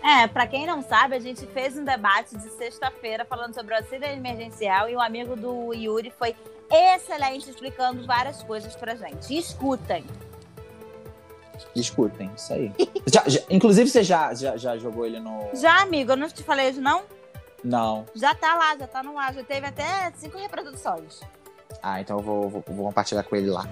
[0.03, 3.77] É, para quem não sabe, a gente fez um debate de sexta-feira falando sobre o
[3.77, 6.35] auxílio emergencial e o amigo do Yuri foi
[6.71, 9.37] excelente explicando várias coisas pra gente.
[9.37, 10.05] Escutem.
[11.75, 12.73] Escutem, isso aí.
[13.07, 15.51] já, já, inclusive, você já, já, já jogou ele no.
[15.55, 17.03] Já, amigo, eu não te falei isso, não?
[17.63, 18.07] Não.
[18.15, 21.21] Já tá lá, já tá no ar, já teve até cinco reproduções.
[21.83, 23.69] Ah, então eu vou, vou, vou compartilhar com ele lá.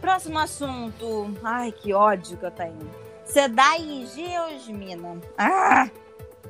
[0.00, 1.32] Próximo assunto.
[1.42, 2.99] Ai, que ódio que eu tenho.
[3.30, 5.20] Sedai e Geosmina.
[5.38, 5.88] Ah!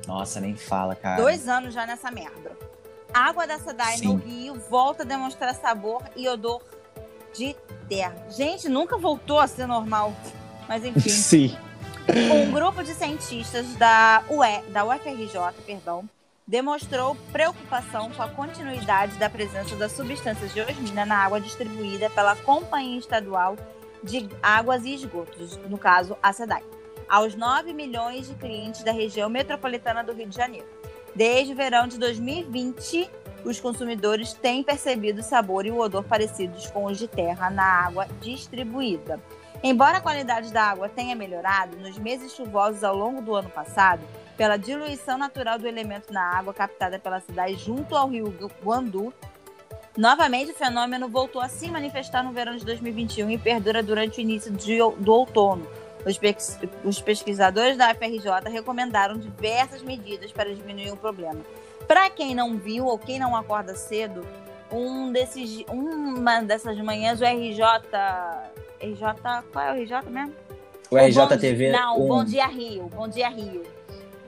[0.07, 1.21] Nossa, nem fala, cara.
[1.21, 2.57] Dois anos já nessa merda.
[3.13, 4.07] A água da Sedai Sim.
[4.07, 6.61] no Rio volta a demonstrar sabor e odor
[7.33, 7.55] de
[7.87, 8.15] terra.
[8.29, 10.13] Gente, nunca voltou a ser normal.
[10.67, 11.09] Mas enfim.
[11.09, 11.57] Sim.
[12.09, 16.09] Um grupo de cientistas da, UE, da UFRJ, perdão,
[16.47, 22.99] demonstrou preocupação com a continuidade da presença da substância geosmina na água distribuída pela Companhia
[22.99, 23.55] Estadual
[24.03, 26.63] de Águas e Esgotos, no caso, a SEDAI,
[27.07, 30.67] aos 9 milhões de clientes da região metropolitana do Rio de Janeiro.
[31.15, 33.09] Desde o verão de 2020,
[33.43, 37.85] os consumidores têm percebido o sabor e o odor parecidos com os de terra na
[37.85, 39.19] água distribuída.
[39.63, 44.01] Embora a qualidade da água tenha melhorado nos meses chuvosos ao longo do ano passado,
[44.35, 48.33] pela diluição natural do elemento na água captada pela cidade junto ao rio
[48.63, 49.13] Guandu,
[49.97, 54.21] novamente o fenômeno voltou a se manifestar no verão de 2021 e perdura durante o
[54.21, 55.67] início de, do outono.
[56.05, 56.19] Os,
[56.83, 61.41] os pesquisadores da FRJ recomendaram diversas medidas para diminuir o problema.
[61.87, 64.25] Para quem não viu ou quem não acorda cedo,
[64.71, 67.61] um desses, uma dessas manhãs o RJ,
[68.81, 70.35] RJ, qual é o RJ mesmo?
[70.89, 71.71] O, o RJTV.
[71.71, 72.07] Não, um...
[72.07, 73.63] Bom Dia Rio, Bom Dia Rio.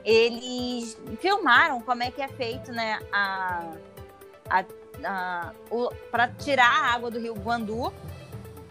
[0.04, 3.70] Eles filmaram como é que é feito, né, a,
[4.50, 4.64] a,
[5.04, 5.52] a
[6.10, 7.92] para tirar a água do Rio Guandu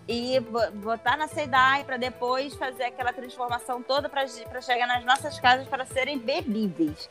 [0.07, 0.39] e
[0.75, 4.27] botar na SEDAI para depois fazer aquela transformação toda para
[4.61, 7.09] chegar nas nossas casas para serem bebíveis.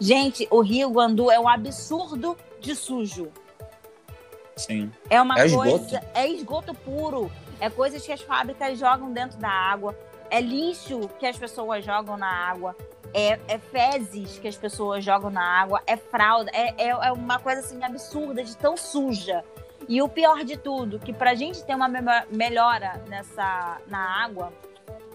[0.00, 3.30] Gente, o Rio Guandu é um absurdo de sujo.
[4.56, 4.90] Sim.
[5.08, 5.76] É uma é coisa.
[5.76, 6.06] Esgoto.
[6.14, 7.30] É esgoto puro.
[7.60, 9.96] É coisas que as fábricas jogam dentro da água.
[10.30, 12.74] É lixo que as pessoas jogam na água.
[13.12, 15.82] É, é fezes que as pessoas jogam na água.
[15.86, 16.50] É fralda.
[16.54, 19.44] É, é, é uma coisa assim absurda, de tão suja.
[19.88, 21.88] E o pior de tudo, que pra gente ter uma
[22.30, 24.52] melhora nessa, na água,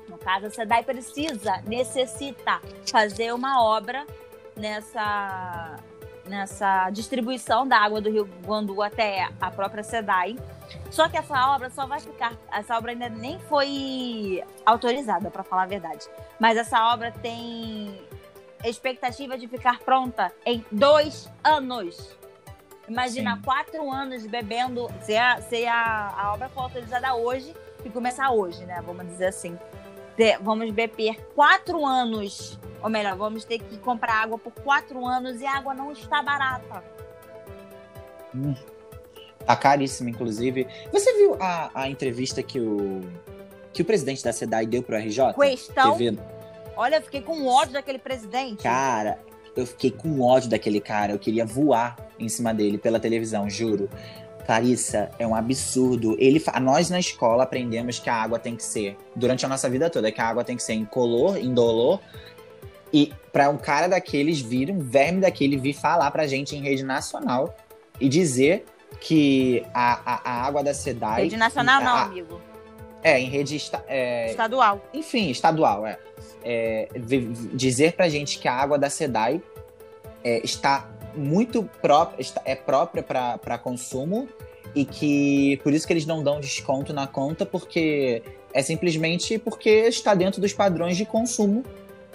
[0.10, 4.05] no caso, a SEDAI precisa, necessita fazer uma obra
[4.55, 5.77] nessa,
[6.27, 10.38] nessa distribuição da água do Rio Guandu até a própria SEDAI.
[10.89, 12.33] Só que essa obra só vai ficar.
[12.51, 16.05] Essa obra ainda nem foi autorizada, para falar a verdade.
[16.39, 18.01] Mas essa obra tem
[18.63, 22.17] expectativa de ficar pronta em dois anos.
[22.88, 23.41] Imagina, Sim.
[23.41, 24.89] quatro anos bebendo.
[25.01, 27.53] Se, a, se a, a obra for autorizada hoje,
[27.85, 28.81] e começar hoje, né?
[28.83, 29.57] Vamos dizer assim.
[30.41, 35.45] Vamos beber quatro anos ou melhor, vamos ter que comprar água por quatro anos e
[35.47, 36.84] a água não está barata.
[38.36, 38.54] Hum,
[39.43, 40.67] tá caríssima, inclusive.
[40.91, 43.01] Você viu a, a entrevista que o,
[43.73, 45.34] que o presidente da SEDAI deu pro RJ?
[45.34, 45.97] Questão.
[45.97, 46.19] TV?
[46.78, 48.62] Olha, eu fiquei com ódio daquele presidente.
[48.62, 49.17] Cara,
[49.56, 51.12] eu fiquei com ódio daquele cara.
[51.12, 53.89] Eu queria voar em cima dele pela televisão, juro.
[54.45, 56.15] Clarissa, é um absurdo.
[56.19, 59.89] Ele, nós na escola aprendemos que a água tem que ser, durante a nossa vida
[59.89, 61.99] toda, que a água tem que ser incolor, indolor,
[62.93, 66.84] e para um cara daqueles vir, um verme daquele vir falar pra gente em rede
[66.84, 67.55] nacional
[67.99, 68.65] e dizer
[69.01, 71.23] que a, a, a água da SEDAI.
[71.23, 72.41] Rede nacional, a, não, amigo.
[73.03, 74.81] É, em rede esta, é, estadual.
[74.93, 75.99] Enfim, estadual, é.
[76.43, 76.88] é.
[77.53, 79.41] Dizer pra gente que a água da SEDAI
[80.23, 84.28] é, está muito própria, é própria para consumo
[84.73, 88.21] e que por isso que eles não dão desconto na conta, porque
[88.54, 91.63] é simplesmente porque está dentro dos padrões de consumo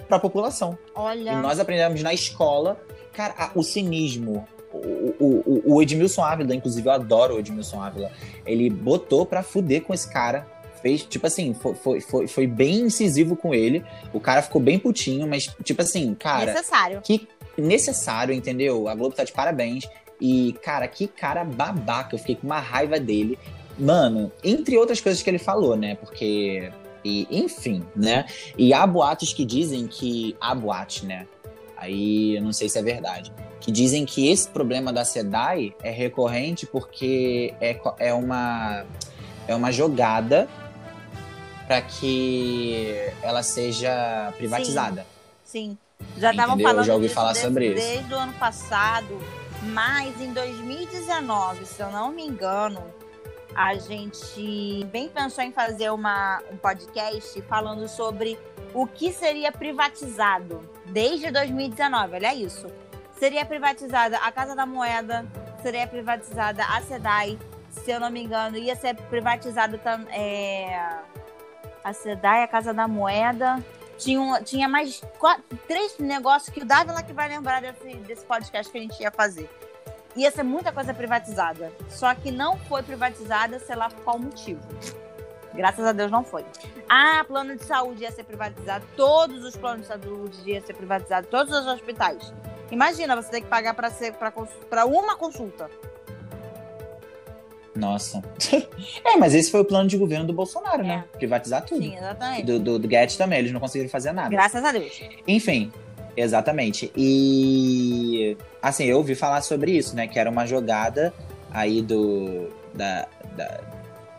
[0.07, 0.77] para a população.
[0.93, 1.31] Olha.
[1.31, 2.79] E nós aprendemos na escola,
[3.13, 4.47] cara, o cinismo.
[4.73, 8.11] O, o, o Edmilson Ávila, inclusive, eu adoro o Edmilson Ávila.
[8.45, 10.47] Ele botou pra fuder com esse cara.
[10.81, 13.83] Fez, tipo assim, foi, foi, foi, foi bem incisivo com ele.
[14.13, 16.53] O cara ficou bem putinho, mas, tipo assim, cara.
[16.53, 17.01] Necessário.
[17.01, 17.27] Que
[17.57, 18.87] necessário, entendeu?
[18.87, 19.87] A Globo tá de parabéns.
[20.19, 22.15] E, cara, que cara babaca.
[22.15, 23.37] Eu fiquei com uma raiva dele.
[23.77, 25.95] Mano, entre outras coisas que ele falou, né?
[25.95, 26.71] Porque
[27.03, 28.25] e, enfim, né?
[28.57, 30.35] E há boatos que dizem que.
[30.39, 31.27] Há boatos, né?
[31.75, 33.33] Aí eu não sei se é verdade.
[33.59, 38.85] Que dizem que esse problema da SEDAI é recorrente porque é, é, uma,
[39.47, 40.47] é uma jogada
[41.67, 45.05] para que ela seja privatizada.
[45.43, 45.71] Sim.
[45.71, 45.77] sim.
[46.17, 47.75] Já estavam falando já ouvi disso falar desde, sobre isso.
[47.75, 49.19] desde o ano passado,
[49.63, 52.83] mas em 2019, se eu não me engano,
[53.55, 58.37] a gente bem pensou em fazer uma, um podcast falando sobre
[58.73, 62.15] o que seria privatizado desde 2019.
[62.15, 62.67] Olha isso.
[63.17, 65.25] Seria privatizada a Casa da Moeda,
[65.61, 67.37] seria privatizada a SEDAI,
[67.69, 69.79] se eu não me engano, ia ser privatizado
[70.09, 70.75] é,
[71.83, 73.63] a SEDAI, a Casa da Moeda.
[74.01, 78.71] Tinha, tinha mais quatro, três negócios que o Dávila que vai lembrar desse, desse podcast
[78.71, 79.47] que a gente ia fazer
[80.15, 81.71] ia ser muita coisa privatizada.
[81.89, 84.61] Só que não foi privatizada, sei lá por qual motivo.
[85.53, 86.45] Graças a Deus não foi.
[86.89, 91.29] Ah, plano de saúde ia ser privatizado, todos os planos de saúde iam ser privatizados,
[91.29, 92.33] todos os hospitais.
[92.71, 95.69] Imagina, você tem que pagar para uma consulta.
[97.81, 98.23] Nossa.
[99.03, 100.93] é, mas esse foi o plano de governo do Bolsonaro, né?
[100.93, 100.97] é.
[100.97, 101.05] né?
[101.17, 101.81] Privatizar tudo.
[101.81, 102.43] Sim, exatamente.
[102.43, 104.29] Do, do, do Guedes também, eles não conseguiram fazer nada.
[104.29, 105.01] Graças a Deus.
[105.27, 105.71] Enfim,
[106.15, 106.91] Exatamente.
[106.95, 110.07] E assim, eu ouvi falar sobre isso, né?
[110.07, 111.13] Que era uma jogada
[111.49, 113.61] aí do da, da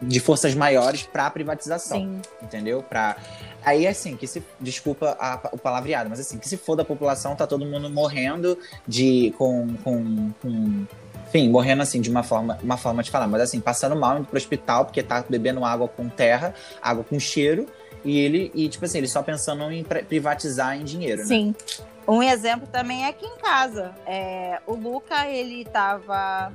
[0.01, 2.21] de forças maiores para privatização, Sim.
[2.43, 2.83] entendeu?
[2.83, 3.17] Para
[3.65, 7.37] aí assim que se desculpa a, o palavreado, mas assim que se for da população
[7.37, 10.87] tá todo mundo morrendo de com, com, com
[11.33, 14.27] enfim, morrendo assim de uma forma, uma forma de falar, mas assim, passando mal indo
[14.27, 17.67] pro hospital porque tá bebendo água com terra, água com cheiro,
[18.05, 21.49] e ele, e tipo assim, ele só pensando em privatizar em dinheiro, Sim.
[21.49, 21.55] né?
[21.67, 21.83] Sim.
[22.07, 23.95] Um exemplo também é aqui em casa.
[24.05, 26.53] É, o Luca, ele tava.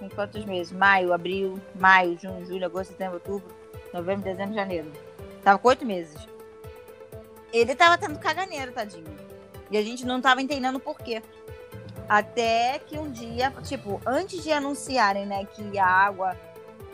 [0.00, 0.72] Em quantos meses?
[0.72, 3.54] Maio, abril, maio, junho, julho, agosto, setembro, outubro,
[3.92, 4.90] novembro, dezembro, janeiro.
[5.42, 6.16] Tava com oito meses.
[7.52, 9.04] Ele tava tendo caganeiro, tadinho.
[9.68, 11.20] E a gente não tava entendendo por quê.
[12.08, 16.36] Até que um dia, tipo, antes de anunciarem, né, que a água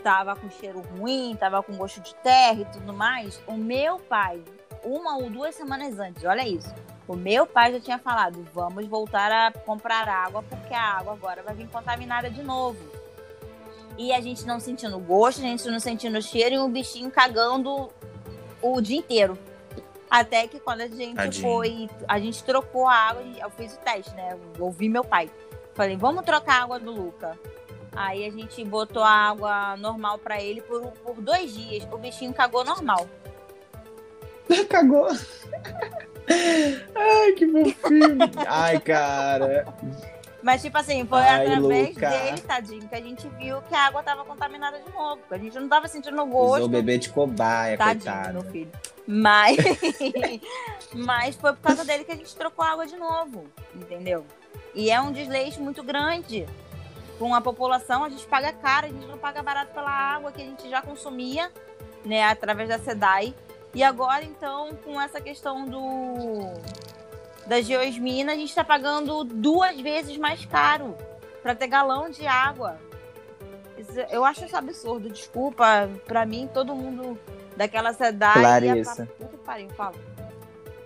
[0.03, 4.41] tava com cheiro ruim, tava com gosto de terra e tudo mais, o meu pai,
[4.83, 6.73] uma ou duas semanas antes, olha isso.
[7.07, 11.41] O meu pai já tinha falado: vamos voltar a comprar água, porque a água agora
[11.41, 12.79] vai vir contaminada de novo.
[13.97, 17.89] E a gente não sentindo gosto, a gente não sentindo cheiro e o bichinho cagando
[18.61, 19.37] o dia inteiro.
[20.09, 21.43] Até que quando a gente Tadinho.
[21.43, 24.37] foi, a gente trocou a água, eu fiz o teste, né?
[24.57, 25.29] Eu ouvi meu pai.
[25.75, 27.37] Falei, vamos trocar a água do Luca.
[27.95, 31.87] Aí a gente botou a água normal para ele por, por dois dias.
[31.91, 33.07] O bichinho cagou normal.
[34.69, 35.07] Cagou.
[36.95, 38.17] Ai, que fofinho.
[38.47, 39.65] Ai, cara.
[40.41, 42.09] Mas, tipo assim, foi Ai, através Luca.
[42.09, 45.21] dele, tadinho, que a gente viu que a água tava contaminada de novo.
[45.29, 46.55] A gente não tava sentindo gosto.
[46.55, 48.33] Usou o bebê de cobaia, tadinho, coitado.
[48.33, 48.71] meu filho.
[49.05, 49.57] Mas...
[50.93, 54.25] Mas foi por causa dele que a gente trocou a água de novo, entendeu?
[54.73, 56.47] E é um desleixo muito grande.
[57.17, 60.41] Com a população, a gente paga caro, a gente não paga barato pela água que
[60.41, 61.51] a gente já consumia,
[62.05, 63.35] né, através da SEDAI.
[63.73, 66.53] E agora, então, com essa questão do
[67.49, 70.95] da geosmina, a gente está pagando duas vezes mais caro
[71.41, 72.77] para ter galão de água.
[74.11, 75.09] Eu acho isso absurdo.
[75.09, 77.17] Desculpa, para mim, todo mundo
[77.57, 78.39] daquela cidade.
[78.39, 79.09] Clarissa.
[79.17, 79.95] Puta pariu, fala.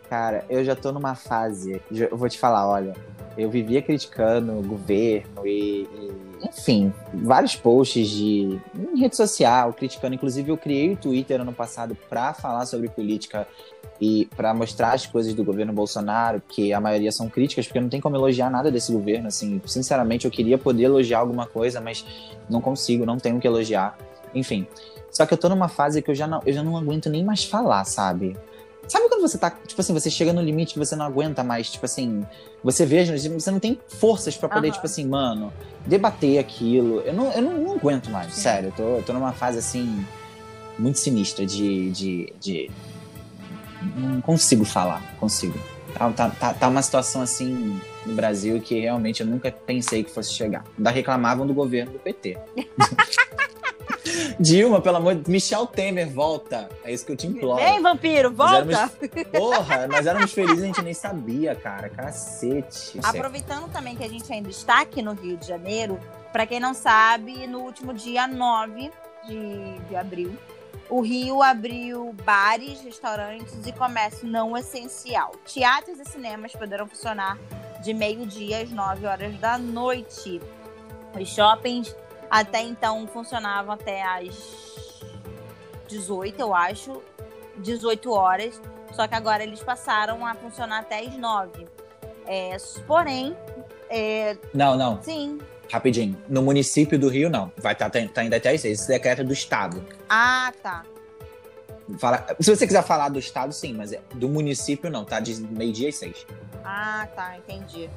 [0.10, 1.82] Cara, eu já tô numa fase.
[1.92, 2.96] Eu vou te falar, olha.
[3.38, 10.16] Eu vivia criticando o governo e, e enfim, vários posts de em rede social, criticando.
[10.16, 13.48] Inclusive, eu criei o Twitter ano passado para falar sobre política
[14.04, 17.88] e para mostrar as coisas do governo Bolsonaro, que a maioria são críticas, porque não
[17.88, 19.30] tem como elogiar nada desse governo.
[19.30, 22.06] Assim, sinceramente, eu queria poder elogiar alguma coisa, mas
[22.50, 23.98] não consigo, não tenho que elogiar.
[24.36, 24.68] Enfim.
[25.10, 27.24] Só que eu tô numa fase que eu já não, eu já não aguento nem
[27.24, 28.36] mais falar, sabe?
[28.90, 31.72] Sabe quando você tá, tipo assim, você chega no limite que você não aguenta mais,
[31.72, 32.26] tipo assim,
[32.62, 34.74] você vê, você não tem forças para poder, uhum.
[34.74, 35.54] tipo assim, mano,
[35.86, 37.00] debater aquilo.
[37.06, 38.42] Eu não, eu não, não aguento mais, Sim.
[38.42, 38.68] sério.
[38.68, 40.06] Eu tô, eu tô numa fase, assim,
[40.78, 42.72] muito sinistra de, de, de.
[43.96, 45.58] Não consigo falar, não consigo.
[45.94, 50.12] Tá, tá, tá, tá uma situação, assim, no Brasil que realmente eu nunca pensei que
[50.12, 50.64] fosse chegar.
[50.78, 52.38] Ainda reclamavam do governo do PT.
[54.40, 56.70] Dilma, pelo amor de Michel Temer, volta.
[56.84, 57.64] É isso que eu te imploro.
[57.64, 58.66] Vem, vampiro, volta!
[58.66, 59.32] Nós éramos...
[59.32, 61.90] Porra, nós éramos felizes e a gente nem sabia, cara.
[61.90, 63.00] Cacete.
[63.02, 66.00] Aproveitando também que a gente ainda está aqui no Rio de Janeiro,
[66.32, 68.92] para quem não sabe, no último dia 9
[69.28, 70.36] de, de abril,
[70.94, 75.32] o Rio abriu bares, restaurantes e comércio não essencial.
[75.44, 77.40] Teatros e cinemas poderão funcionar
[77.82, 80.40] de meio-dia às 9 horas da noite.
[81.20, 81.96] Os shoppings
[82.30, 85.02] até então funcionavam até às
[85.88, 87.02] 18, eu acho.
[87.58, 88.62] 18 horas.
[88.92, 91.68] Só que agora eles passaram a funcionar até às 9.
[92.28, 93.36] É, porém.
[93.90, 94.38] É...
[94.54, 95.02] Não, não.
[95.02, 95.40] Sim.
[95.74, 96.16] Rapidinho.
[96.30, 97.52] No município do Rio, não.
[97.58, 98.80] Vai estar tá, tá, ainda até às 6.
[98.80, 99.84] Esse decreto é do Estado.
[100.08, 100.84] Ah, tá.
[101.98, 105.20] Fala, se você quiser falar do estado, sim, mas é, do município não, tá?
[105.20, 106.26] De meio-dia e seis.
[106.64, 107.90] Ah, tá, entendi.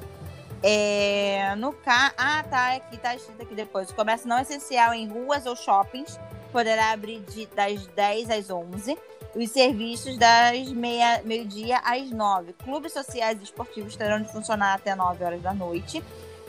[0.63, 2.13] É, no ca...
[2.17, 3.91] Ah, tá, aqui tá escrito aqui depois.
[3.91, 6.19] O comércio não essencial em ruas ou shoppings
[6.51, 8.97] poderá abrir de, das 10 às 11.
[9.35, 12.53] Os serviços das meia, meio-dia às 9.
[12.53, 16.03] Clubes sociais e esportivos terão de funcionar até 9 horas da noite,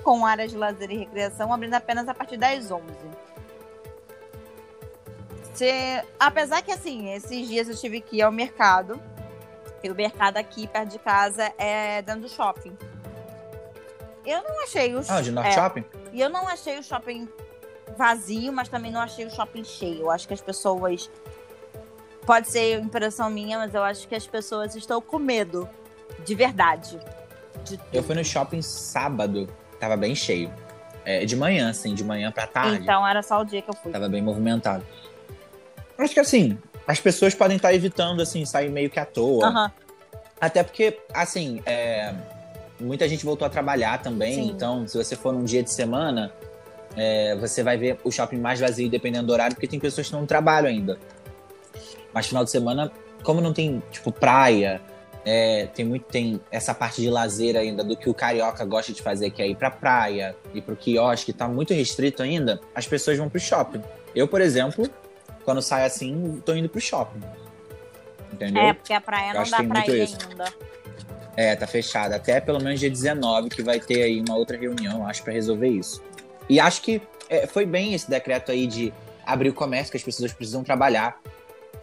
[0.08, 2.82] com áreas de lazer e recreação abrindo apenas a partir das 11.
[5.52, 8.98] Você, apesar que assim, esses dias eu tive que ir ao mercado.
[9.82, 12.74] E o mercado aqui perto de casa é dentro do shopping.
[14.24, 15.84] Eu não achei o Ah, de Norte é, Shopping?
[16.10, 17.28] E eu não achei o shopping
[17.94, 20.00] vazio, mas também não achei o shopping cheio.
[20.00, 21.10] Eu acho que as pessoas.
[22.24, 25.68] Pode ser impressão minha, mas eu acho que as pessoas estão com medo.
[26.24, 26.98] De verdade.
[27.62, 29.46] De eu fui no shopping sábado,
[29.78, 30.50] tava bem cheio.
[31.04, 32.82] É, de manhã, assim, de manhã pra tarde.
[32.82, 33.90] Então era só o dia que eu fui.
[33.90, 34.84] Tava bem movimentado.
[35.96, 39.48] Acho que assim, as pessoas podem estar evitando, assim, sair meio que à toa.
[39.48, 39.70] Uhum.
[40.40, 42.14] Até porque, assim, é...
[42.78, 44.34] muita gente voltou a trabalhar também.
[44.34, 44.50] Sim.
[44.50, 46.32] Então, se você for num dia de semana,
[46.96, 47.34] é...
[47.36, 50.26] você vai ver o shopping mais vazio dependendo do horário, porque tem pessoas que não
[50.26, 50.98] trabalham ainda.
[52.12, 54.80] Mas final de semana, como não tem, tipo, praia,
[55.30, 59.02] é, tem muito tem essa parte de lazer ainda do que o carioca gosta de
[59.02, 63.18] fazer, que é ir pra praia, ir pro quiosque, tá muito restrito ainda, as pessoas
[63.18, 63.82] vão pro shopping.
[64.14, 64.88] Eu, por exemplo,
[65.44, 67.20] quando sai assim, tô indo pro shopping.
[68.32, 68.62] Entendeu?
[68.62, 70.16] É, porque a praia não dá pra ir isso.
[70.26, 70.44] ainda.
[71.36, 72.16] É, tá fechada.
[72.16, 75.68] Até pelo menos dia 19, que vai ter aí uma outra reunião, acho, para resolver
[75.68, 76.02] isso.
[76.48, 78.94] E acho que é, foi bem esse decreto aí de
[79.26, 81.20] abrir o comércio, que as pessoas precisam trabalhar.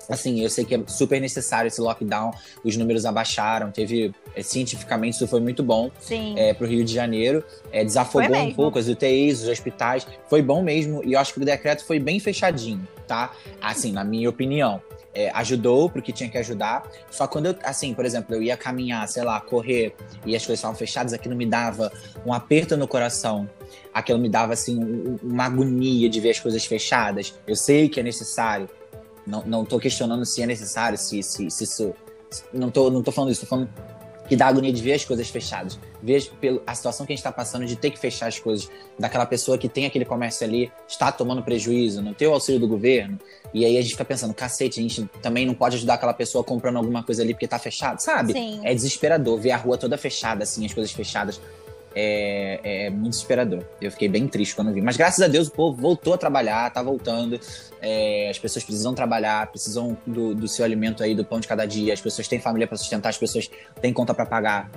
[0.09, 2.31] Assim, eu sei que é super necessário esse lockdown,
[2.63, 6.35] os números abaixaram, teve, é, cientificamente isso foi muito bom Sim.
[6.37, 10.61] É, pro Rio de Janeiro, é, desafogou um pouco as UTIs, os hospitais, foi bom
[10.61, 13.31] mesmo, e eu acho que o decreto foi bem fechadinho tá?
[13.61, 14.81] Assim, na minha opinião.
[15.17, 16.83] É, ajudou porque tinha que ajudar.
[17.09, 20.59] Só quando eu, assim, por exemplo, eu ia caminhar, sei lá, correr e as coisas
[20.59, 21.89] estavam fechadas, aquilo me dava
[22.25, 23.49] um aperto no coração.
[23.93, 27.33] Aquilo me dava, assim, um, uma agonia de ver as coisas fechadas.
[27.47, 28.69] Eu sei que é necessário.
[29.25, 31.93] Não, não tô questionando se é necessário, se, se, se isso.
[32.53, 33.69] Não tô, não tô falando isso, tô falando
[34.27, 35.79] que dá agonia de ver as coisas fechadas.
[36.01, 36.31] Ver
[36.65, 39.57] a situação que a gente está passando de ter que fechar as coisas, daquela pessoa
[39.57, 43.19] que tem aquele comércio ali, está tomando prejuízo, não tem o auxílio do governo.
[43.53, 46.43] E aí a gente fica pensando, cacete, a gente também não pode ajudar aquela pessoa
[46.43, 48.33] comprando alguma coisa ali porque está fechado, sabe?
[48.33, 48.61] Sim.
[48.63, 51.39] É desesperador ver a rua toda fechada, assim, as coisas fechadas
[51.95, 53.63] é, é, muito desesperador.
[53.79, 54.81] Eu fiquei bem triste quando vi.
[54.81, 57.39] Mas graças a Deus o povo voltou a trabalhar, tá voltando.
[57.81, 61.65] É, as pessoas precisam trabalhar, precisam do, do, seu alimento aí, do pão de cada
[61.65, 61.93] dia.
[61.93, 63.49] As pessoas têm família para sustentar, as pessoas
[63.81, 64.69] têm conta para pagar.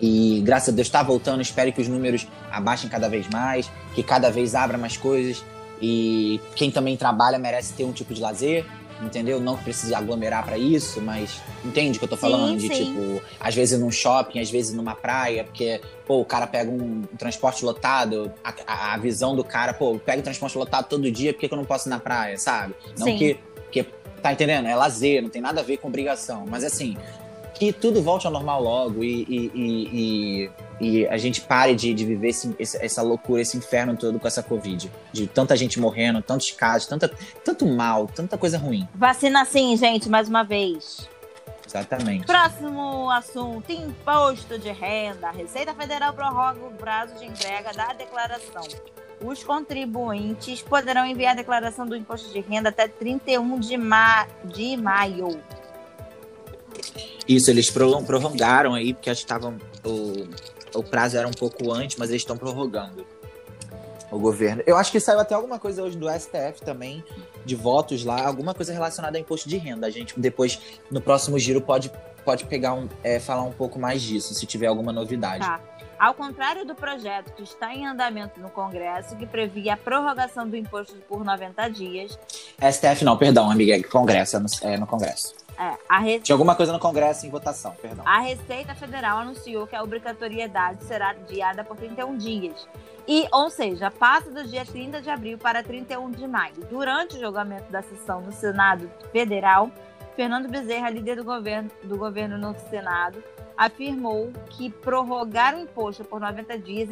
[0.00, 1.42] E graças a Deus está voltando.
[1.42, 5.44] Espero que os números abaixem cada vez mais, que cada vez abra mais coisas.
[5.82, 8.64] E quem também trabalha merece ter um tipo de lazer
[9.02, 9.40] entendeu?
[9.40, 12.60] Não que precise aglomerar para isso, mas entende o que eu tô falando?
[12.60, 12.84] Sim, de sim.
[12.84, 17.02] tipo, às vezes num shopping, às vezes numa praia, porque, pô, o cara pega um,
[17.18, 21.32] transporte lotado, a, a, a, visão do cara, pô, pega o transporte lotado todo dia,
[21.32, 22.74] por que, que eu não posso ir na praia, sabe?
[22.98, 23.16] Não sim.
[23.16, 23.38] que,
[23.70, 23.86] que.
[24.22, 24.68] Tá entendendo?
[24.68, 26.44] É lazer, não tem nada a ver com obrigação.
[26.46, 26.94] Mas assim,
[27.54, 32.04] que tudo volte ao normal logo e, e, e, e a gente pare de, de
[32.04, 34.90] viver esse, essa loucura, esse inferno todo com essa Covid.
[35.12, 37.10] De tanta gente morrendo, tantos casos, tanta,
[37.44, 38.88] tanto mal, tanta coisa ruim.
[38.94, 41.08] Vacina sim, gente, mais uma vez.
[41.66, 42.26] Exatamente.
[42.26, 45.28] Próximo assunto: imposto de renda.
[45.28, 48.62] A Receita Federal prorroga o prazo de entrega da declaração.
[49.22, 54.76] Os contribuintes poderão enviar a declaração do imposto de renda até 31 de, ma de
[54.76, 55.40] maio.
[57.30, 59.56] Isso, eles prorrogaram aí, porque acho que estavam.
[59.84, 63.06] O, o prazo era um pouco antes, mas eles estão prorrogando
[64.10, 64.64] o governo.
[64.66, 67.04] Eu acho que saiu até alguma coisa hoje do STF também,
[67.44, 69.86] de votos lá, alguma coisa relacionada a imposto de renda.
[69.86, 70.60] A gente depois,
[70.90, 71.92] no próximo giro, pode,
[72.24, 75.46] pode pegar um, é, falar um pouco mais disso, se tiver alguma novidade.
[75.46, 75.60] Tá.
[76.00, 80.56] Ao contrário do projeto que está em andamento no Congresso, que previa a prorrogação do
[80.56, 82.18] imposto por 90 dias.
[82.58, 85.34] STF não, perdão, amiga, é Congresso, é no, é no Congresso.
[85.60, 86.20] É, Rece...
[86.20, 88.02] Tinha alguma coisa no Congresso em votação, perdão.
[88.08, 92.66] A Receita Federal anunciou que a obrigatoriedade será adiada por 31 dias.
[93.06, 96.54] E, ou seja, passa do dia 30 de abril para 31 de maio.
[96.70, 99.70] Durante o julgamento da sessão no Senado Federal,
[100.16, 103.22] Fernando Bezerra, líder do governo, do governo no Senado,
[103.54, 106.88] afirmou que prorrogar o imposto por 90 dias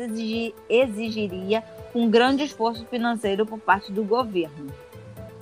[0.68, 1.64] exigiria
[1.94, 4.66] um grande esforço financeiro por parte do governo.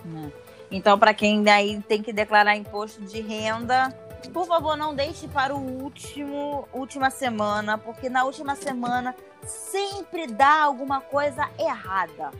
[0.05, 0.31] Né?
[0.71, 3.95] Então, para quem daí tem que declarar imposto de renda,
[4.33, 9.14] por favor, não deixe para o último, última semana, porque na última semana
[9.47, 12.31] sempre dá alguma coisa errada.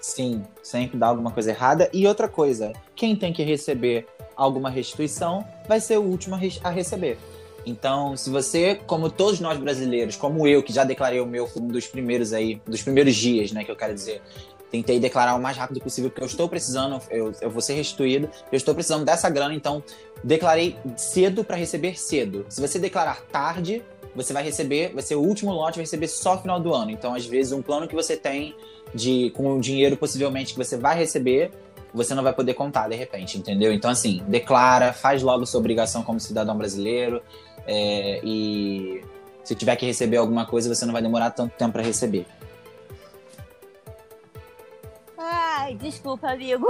[0.00, 1.90] Sim, sempre dá alguma coisa errada.
[1.92, 7.18] E outra coisa, quem tem que receber alguma restituição vai ser o último a receber.
[7.64, 11.66] Então, se você, como todos nós brasileiros, como eu, que já declarei o meu como
[11.66, 14.20] um dos primeiros aí, dos primeiros dias, né, que eu quero dizer,
[14.72, 18.28] tentei declarar o mais rápido possível, porque eu estou precisando, eu, eu vou ser restituído,
[18.50, 19.84] eu estou precisando dessa grana, então
[20.24, 22.46] declarei cedo para receber cedo.
[22.48, 23.84] Se você declarar tarde,
[24.16, 26.90] você vai receber, vai ser o último lote, vai receber só no final do ano.
[26.90, 28.56] Então, às vezes, um plano que você tem
[28.94, 31.50] de com o dinheiro possivelmente que você vai receber,
[31.92, 33.72] você não vai poder contar de repente, entendeu?
[33.74, 37.22] Então, assim, declara, faz logo sua obrigação como cidadão brasileiro
[37.66, 39.02] é, e
[39.44, 42.26] se tiver que receber alguma coisa, você não vai demorar tanto tempo para receber.
[45.72, 46.68] Ai, desculpa, amigo.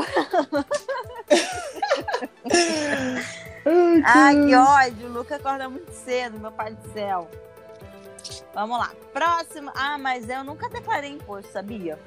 [4.04, 5.08] Ai, que ódio.
[5.08, 7.28] O Luca acorda muito cedo, meu pai do céu.
[8.54, 8.92] Vamos lá.
[9.12, 9.72] Próximo.
[9.74, 11.98] Ah, mas eu nunca declarei imposto, sabia?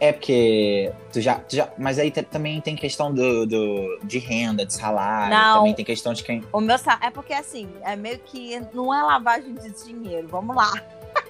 [0.00, 4.66] É porque tu já, tu já mas aí também tem questão do, do, de renda,
[4.66, 6.42] de salário, não, também tem questão de quem.
[6.52, 10.26] O meu salário é porque assim, é meio que não é lavagem de dinheiro.
[10.26, 10.72] Vamos lá.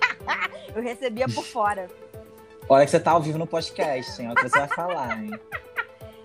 [0.75, 1.89] eu recebia por fora.
[2.71, 4.29] Olha que você tá ao vivo no podcast, hein?
[4.29, 5.33] Olha o que você vai falar, hein?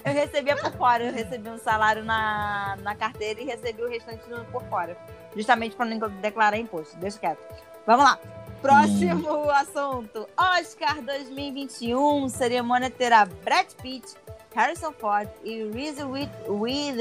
[0.05, 4.21] Eu recebia por fora, eu recebi um salário na, na carteira e recebi o restante
[4.51, 4.95] por fora.
[5.35, 6.95] Justamente para não declarar imposto.
[6.97, 7.39] Deixa quieto.
[7.87, 8.19] Vamos lá.
[8.61, 9.49] Próximo hum.
[9.49, 10.29] assunto.
[10.37, 12.29] Oscar 2021.
[12.29, 14.13] Cerimônia terá Brad Pitt,
[14.53, 16.95] Harrison Ford e Reese with, with,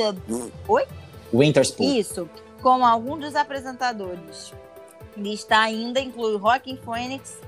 [0.66, 0.86] Oi?
[1.34, 1.98] Winterspoon.
[1.98, 2.30] Isso.
[2.62, 4.54] Com alguns dos apresentadores.
[5.14, 7.38] Lista ainda inclui Rockin' Phoenix.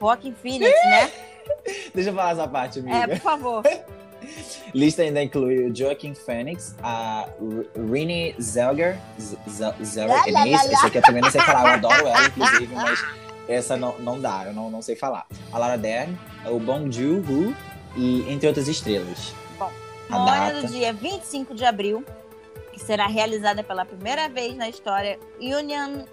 [0.00, 1.33] Rockin' Phoenix, né?
[1.94, 2.96] Deixa eu falar essa parte, amiga.
[2.96, 3.62] É, por favor.
[4.74, 7.28] Lista ainda inclui o Joaquin Phoenix, a
[7.90, 8.98] Renee Zellger.
[9.82, 10.86] Zellger, é isso?
[10.86, 13.04] Aqui eu também não sei falar, eu adoro ela, inclusive, mas
[13.48, 15.26] essa não, não dá, eu não, não sei falar.
[15.52, 17.54] A Lara Dern, o Bong Joon-ho
[17.96, 19.34] e entre outras estrelas.
[19.58, 19.70] Bom,
[20.10, 22.04] a data do dia 25 de abril,
[22.72, 26.04] que será realizada pela primeira vez na história Union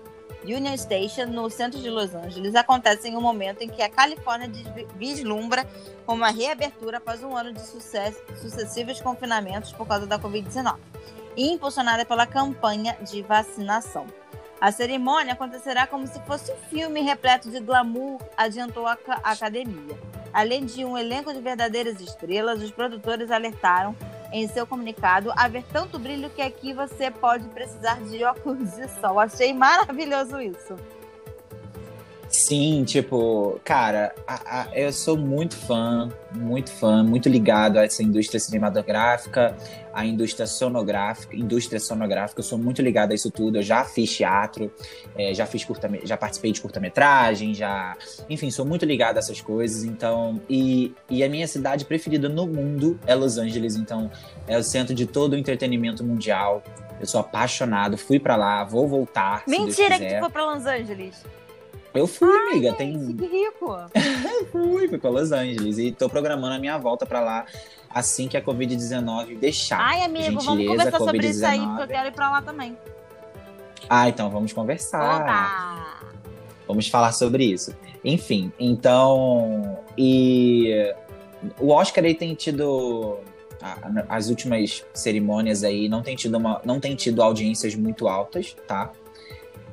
[0.43, 4.49] Union Station, no centro de Los Angeles, acontece em um momento em que a Califórnia
[4.95, 5.67] vislumbra
[6.07, 10.77] uma reabertura após um ano de sucesso, sucessivos confinamentos por causa da Covid-19,
[11.37, 14.07] e impulsionada pela campanha de vacinação.
[14.59, 19.97] A cerimônia acontecerá como se fosse um filme repleto de glamour, adiantou a academia.
[20.33, 23.95] Além de um elenco de verdadeiras estrelas, os produtores alertaram
[24.31, 29.19] em seu comunicado haver tanto brilho que aqui você pode precisar de óculos de sol.
[29.19, 30.75] Achei maravilhoso isso.
[32.31, 38.01] Sim, tipo, cara, a, a, eu sou muito fã, muito fã, muito ligado a essa
[38.01, 39.53] indústria cinematográfica,
[39.93, 43.57] a indústria sonográfica, indústria sonográfica, eu sou muito ligado a isso tudo.
[43.57, 44.71] Eu já fiz teatro,
[45.17, 47.97] é, já fiz curta, já participei de curta-metragem, já,
[48.29, 49.83] enfim, sou muito ligado a essas coisas.
[49.83, 54.09] Então, e, e a minha cidade preferida no mundo é Los Angeles, então
[54.47, 56.63] é o centro de todo o entretenimento mundial.
[56.97, 59.43] Eu sou apaixonado, fui para lá, vou voltar.
[59.45, 61.25] Mentira que tu foi para Los Angeles.
[61.93, 62.73] Eu fui, Ai, amiga.
[62.73, 63.15] Tem...
[63.15, 63.75] Que rico!
[64.51, 65.77] fui, fui pra Los Angeles.
[65.77, 67.45] E tô programando a minha volta pra lá
[67.89, 69.79] assim que a Covid-19 deixar.
[69.79, 72.77] Ai, amigo, Gentileza, vamos conversar sobre isso aí, porque eu quero ir pra lá também.
[73.89, 75.21] Ah, então vamos conversar.
[75.21, 76.01] Opa!
[76.67, 77.75] Vamos falar sobre isso.
[78.03, 79.79] Enfim, então.
[79.97, 80.93] E
[81.59, 83.19] o Oscar aí tem tido.
[84.09, 88.91] As últimas cerimônias aí não tem tido, uma, não tem tido audiências muito altas, tá?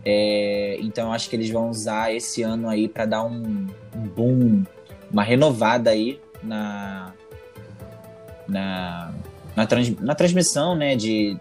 [0.05, 4.63] É, então acho que eles vão usar esse ano aí para dar um, um, boom,
[5.11, 7.13] uma renovada aí na
[8.49, 9.13] na,
[9.55, 11.37] na, trans, na transmissão, né, de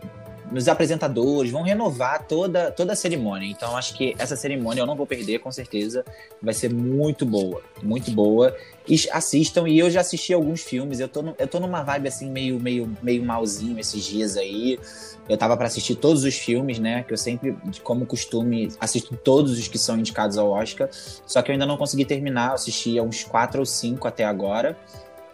[0.51, 3.47] nos apresentadores, vão renovar toda, toda a cerimônia.
[3.49, 6.05] Então, acho que essa cerimônia eu não vou perder, com certeza.
[6.41, 8.55] Vai ser muito boa, muito boa.
[8.87, 10.99] E assistam, e eu já assisti alguns filmes.
[10.99, 14.79] Eu tô, no, eu tô numa vibe assim, meio, meio, meio malzinho esses dias aí.
[15.27, 17.03] Eu tava para assistir todos os filmes, né?
[17.03, 20.89] Que eu sempre, como costume, assisto todos os que são indicados ao Oscar.
[20.91, 24.77] Só que eu ainda não consegui terminar, eu assisti uns quatro ou cinco até agora.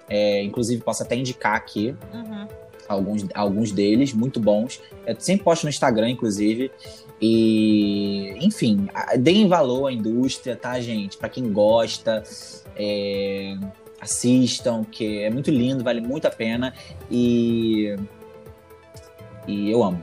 [0.09, 1.95] É, inclusive, posso até indicar aqui.
[2.11, 2.62] Uhum
[2.93, 4.81] alguns, alguns deles, muito bons.
[5.05, 6.71] Eu sempre posto no Instagram, inclusive.
[7.21, 8.87] E, enfim,
[9.17, 11.17] deem valor à indústria, tá, gente?
[11.17, 12.23] Para quem gosta,
[12.75, 13.55] é,
[14.01, 16.73] assistam, que é muito lindo, vale muito a pena.
[17.09, 17.95] E,
[19.47, 20.01] e eu amo.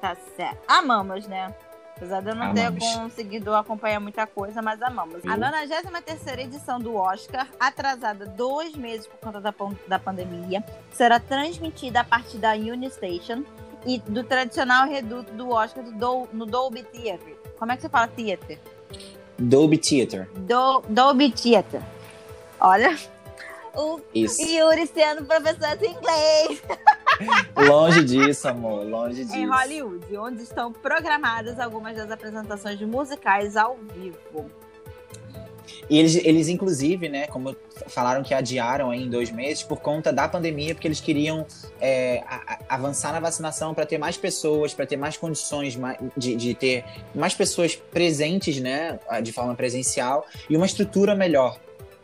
[0.00, 0.58] Tá certo.
[0.68, 1.52] Amamos, né?
[1.98, 2.84] Apesar de eu não amamos.
[2.84, 5.20] ter conseguido acompanhar muita coisa, mas amamos.
[5.26, 9.52] A 93 edição do Oscar, atrasada dois meses por conta da,
[9.88, 13.42] da pandemia, será transmitida a partir da Unistation
[13.84, 17.36] e do tradicional reduto do Oscar do Dol, no Dolby Theatre.
[17.58, 18.60] Como é que você fala theater?
[19.36, 20.28] Dolby Theater.
[20.36, 21.82] Do, Dolby Theater.
[22.60, 22.96] Olha,
[23.74, 24.42] o Isso.
[24.42, 26.62] Yuri sendo professor de inglês.
[27.56, 28.84] Longe disso, amor.
[28.84, 29.36] Longe disso.
[29.36, 34.50] Em Hollywood, onde estão programadas algumas das apresentações de musicais ao vivo.
[35.88, 37.56] E eles, eles, inclusive, né, como
[37.86, 41.46] falaram que adiaram aí em dois meses por conta da pandemia, porque eles queriam
[41.80, 45.78] é, a, a, avançar na vacinação para ter mais pessoas, para ter mais condições
[46.16, 51.58] de, de, ter mais pessoas presentes, né, de forma presencial e uma estrutura melhor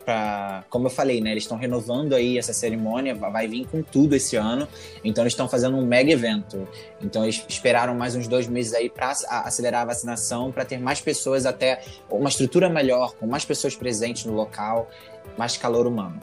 [0.05, 4.15] para, como eu falei, né, eles estão renovando aí essa cerimônia, vai vir com tudo
[4.15, 4.67] esse ano,
[5.03, 6.67] então eles estão fazendo um mega evento.
[7.01, 11.01] Então eles esperaram mais uns dois meses aí para acelerar a vacinação, para ter mais
[11.01, 14.89] pessoas até uma estrutura melhor, com mais pessoas presentes no local,
[15.37, 16.21] mais calor humano.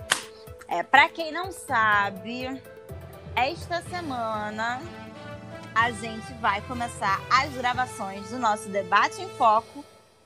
[0.69, 2.63] É, para quem não sabe,
[3.35, 4.81] esta semana
[5.75, 9.85] a gente vai começar as gravações do nosso debate em foco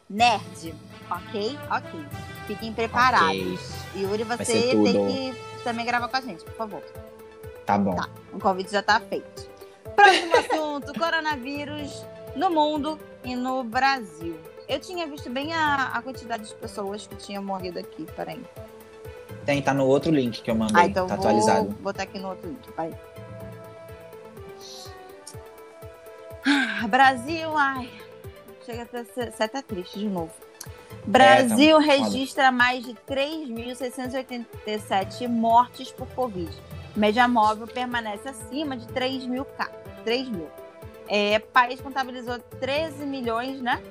[0.09, 0.75] nerd,
[1.11, 1.59] ok?
[1.71, 2.07] Ok.
[2.47, 3.75] Fiquem preparados.
[3.91, 4.03] Okay.
[4.03, 4.45] Yuri, você
[4.75, 5.35] tem que
[5.65, 6.83] também gravar com a gente, por favor.
[7.65, 7.97] Tá bom.
[7.97, 9.49] Tá, o convite já tá feito.
[9.95, 12.05] Próximo assunto: coronavírus
[12.37, 14.39] no mundo e no Brasil.
[14.69, 18.07] Eu tinha visto bem a, a quantidade de pessoas que tinham morrido aqui.
[18.17, 18.45] Peraí.
[19.45, 20.83] Tem, tá no outro link que eu mandei.
[20.83, 21.69] Ah, então tá vou atualizado.
[21.81, 22.69] botar aqui no outro link.
[26.45, 27.91] Ah, Brasil, ai.
[28.65, 30.33] Chega a ser, ser até triste de novo.
[31.07, 36.51] Brasil é, tá registra mais de 3.687 mortes por Covid.
[36.97, 39.47] Média móvel permanece acima de 3 mil.
[40.05, 40.49] 3 mil.
[41.09, 43.83] É, país contabilizou 13 milhões, né?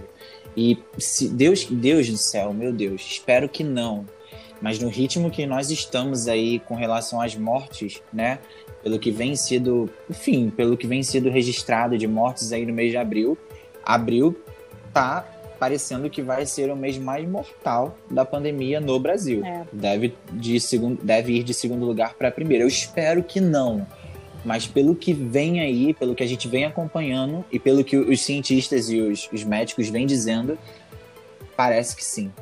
[0.57, 4.07] E se Deus, Deus do céu, meu Deus, espero que não.
[4.61, 8.39] Mas no ritmo que nós estamos aí com relação às mortes, né?
[8.83, 12.91] Pelo que vem sido, enfim, pelo que vem sido registrado de mortes aí no mês
[12.91, 13.37] de abril,
[13.85, 14.37] abril
[14.93, 15.27] tá
[15.59, 19.45] parecendo que vai ser o mês mais mortal da pandemia no Brasil.
[19.45, 19.65] É.
[19.73, 22.65] Deve, de segundo, deve ir de segundo lugar para primeiro.
[22.65, 23.87] Eu espero que não
[24.45, 28.23] mas pelo que vem aí, pelo que a gente vem acompanhando e pelo que os
[28.23, 30.59] cientistas e os, os médicos vêm dizendo,
[31.57, 32.33] parece que sim.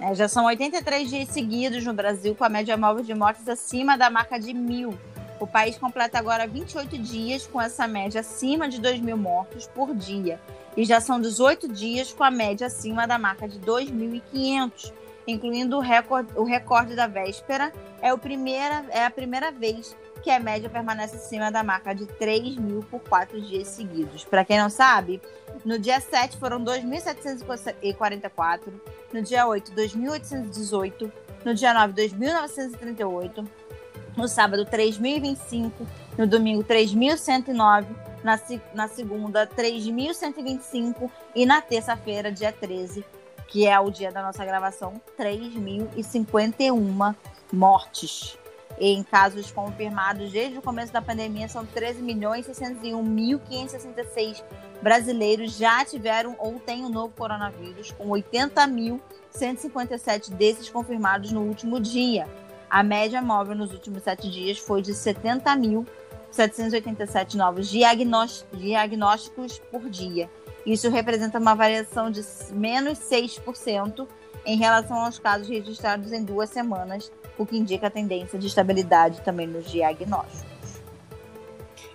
[0.00, 3.98] É, já são 83 dias seguidos no Brasil com a média móvel de mortes acima
[3.98, 4.94] da marca de mil.
[5.38, 9.94] O país completa agora 28 dias com essa média acima de 2 mil mortos por
[9.94, 10.40] dia.
[10.76, 14.92] E já são 18 dias com a média acima da marca de 2.500,
[15.26, 17.72] incluindo o recorde, o recorde da véspera.
[18.00, 22.04] É, o primeira, é a primeira vez que a média permanece acima da marca de
[22.06, 24.24] 3 mil por quatro dias seguidos.
[24.24, 25.22] Para quem não sabe,
[25.64, 28.72] no dia 7 foram 2.744,
[29.12, 31.10] no dia 8, 2.818,
[31.44, 33.46] no dia 9, 2.938,
[34.16, 35.72] no sábado, 3.025,
[36.18, 37.86] no domingo, 3.109,
[38.22, 38.38] na,
[38.74, 43.02] na segunda, 3.125 e na terça-feira, dia 13,
[43.50, 47.14] que é o dia da nossa gravação, 3.051
[47.52, 48.38] mortes
[48.80, 54.42] em casos confirmados desde o começo da pandemia, são 13 milhões 601.566
[54.80, 61.78] brasileiros já tiveram ou têm o um novo coronavírus, com 80.157 desses confirmados no último
[61.78, 62.26] dia.
[62.70, 70.30] A média móvel nos últimos sete dias foi de 70.787 novos diagnósticos por dia.
[70.64, 74.06] Isso representa uma variação de menos 6%
[74.44, 79.20] em relação aos casos registrados em duas semanas o que indica a tendência de estabilidade
[79.22, 80.50] também nos diagnósticos.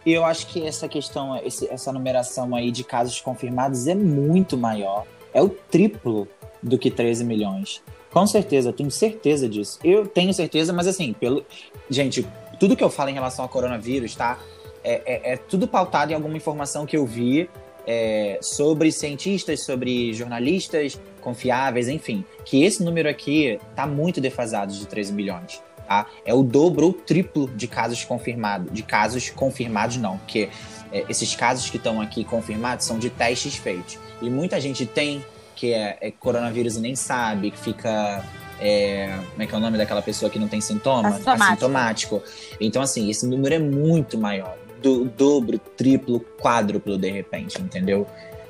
[0.06, 5.06] E eu acho que essa questão, essa numeração aí de casos confirmados é muito maior.
[5.34, 6.28] É o triplo
[6.62, 7.84] do que 13 milhões.
[8.12, 9.80] Com certeza, tenho certeza disso.
[9.84, 11.46] Eu tenho certeza, mas assim, pelo.
[11.90, 12.26] Gente,
[12.60, 14.40] tudo que eu falo em relação ao coronavírus, tá?
[14.84, 17.50] É, é, é tudo pautado em alguma informação que eu vi
[17.88, 22.24] é, sobre cientistas, sobre jornalistas confiáveis, enfim.
[22.44, 25.62] Que esse número aqui tá muito defasado de 13 milhões.
[25.88, 26.08] Tá?
[26.26, 28.72] É o dobro ou triplo de casos confirmados.
[28.72, 30.18] De casos confirmados, não.
[30.18, 30.50] Porque
[30.92, 33.98] é, esses casos que estão aqui confirmados são de testes feitos.
[34.22, 35.24] E muita gente tem
[35.56, 38.24] que é, é coronavírus e nem sabe, que fica
[38.60, 41.10] é, como é que é o nome daquela pessoa que não tem sintoma?
[41.10, 41.44] Assintomático.
[41.44, 42.24] Assintomático.
[42.60, 44.58] Então, assim, esse número é muito maior.
[44.86, 48.06] Do, dobro, triplo, quádruplo, de repente, entendeu?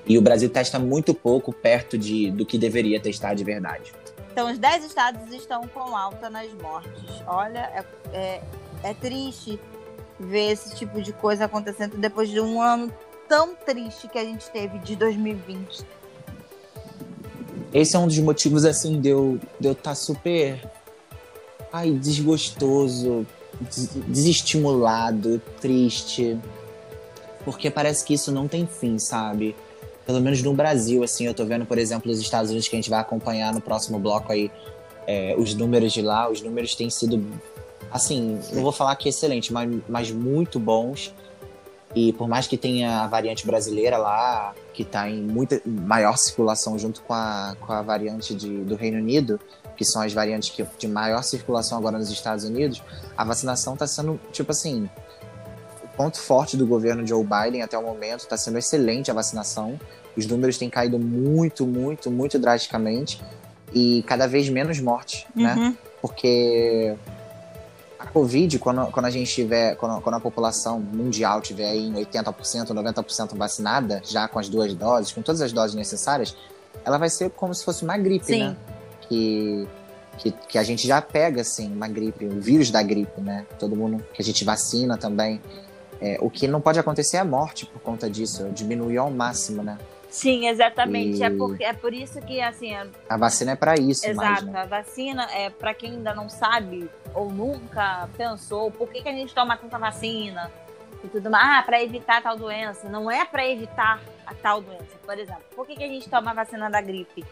[0.05, 3.93] E o Brasil testa muito pouco perto de, do que deveria testar de verdade.
[4.33, 7.23] Então, os 10 estados estão com alta nas mortes.
[7.25, 8.41] Olha, é, é,
[8.83, 9.57] é triste
[10.19, 12.91] ver esse tipo de coisa acontecendo depois de um ano
[13.29, 15.85] tão triste que a gente teve de 2020.
[17.73, 20.69] Esse é um dos motivos, assim, de eu estar de eu tá super.
[21.71, 23.44] Ai, desgostoso, des
[24.07, 26.37] desestimulado, triste.
[27.43, 29.55] Porque parece que isso não tem fim, sabe?
[30.05, 32.79] Pelo menos no Brasil, assim, eu tô vendo, por exemplo, os Estados Unidos que a
[32.79, 34.51] gente vai acompanhar no próximo bloco aí,
[35.07, 37.23] é, os números de lá, os números têm sido,
[37.91, 41.13] assim, não vou falar que excelente, mas, mas muito bons.
[41.95, 46.77] E por mais que tenha a variante brasileira lá, que está em muita maior circulação
[46.77, 49.39] junto com a, com a variante de, do Reino Unido,
[49.75, 52.81] que são as variantes que, de maior circulação agora nos Estados Unidos,
[53.17, 54.89] a vacinação está sendo, tipo assim,
[55.83, 59.79] o ponto forte do governo Joe Biden até o momento, está sendo excelente a vacinação.
[60.15, 63.21] Os números têm caído muito, muito, muito drasticamente
[63.73, 65.53] e cada vez menos mortes, né?
[65.53, 65.69] uhum.
[65.69, 65.77] né?
[66.01, 66.95] Porque
[67.97, 71.93] a Covid, quando, quando a gente tiver, quando, quando a população mundial tiver aí em
[71.93, 76.35] 80%, 90% vacinada, já com as duas doses, com todas as doses necessárias,
[76.85, 78.43] ela vai ser como se fosse uma gripe, Sim.
[78.43, 78.57] né?
[79.07, 79.67] Que,
[80.17, 83.45] que, que, a gente já pega, assim, uma gripe, o vírus da gripe, né?
[83.59, 85.41] Todo mundo que a gente vacina também.
[86.01, 89.63] É, o que não pode acontecer é a morte por conta disso, diminuir ao máximo,
[89.63, 89.77] né?
[90.15, 91.21] Sim, exatamente.
[91.21, 91.33] É e...
[91.33, 92.73] É, por, é por isso que, assim.
[92.73, 94.27] A, a vacina é para isso, Exato.
[94.27, 94.59] Mais, né?
[94.61, 99.11] A vacina é para quem ainda não sabe ou nunca pensou por que, que a
[99.11, 100.51] gente toma tanta vacina
[101.03, 101.59] e tudo mais.
[101.59, 102.87] Ah, para evitar tal doença.
[102.87, 104.97] Não é para evitar a tal doença.
[105.05, 107.25] Por exemplo, por que, que a gente toma a vacina da gripe?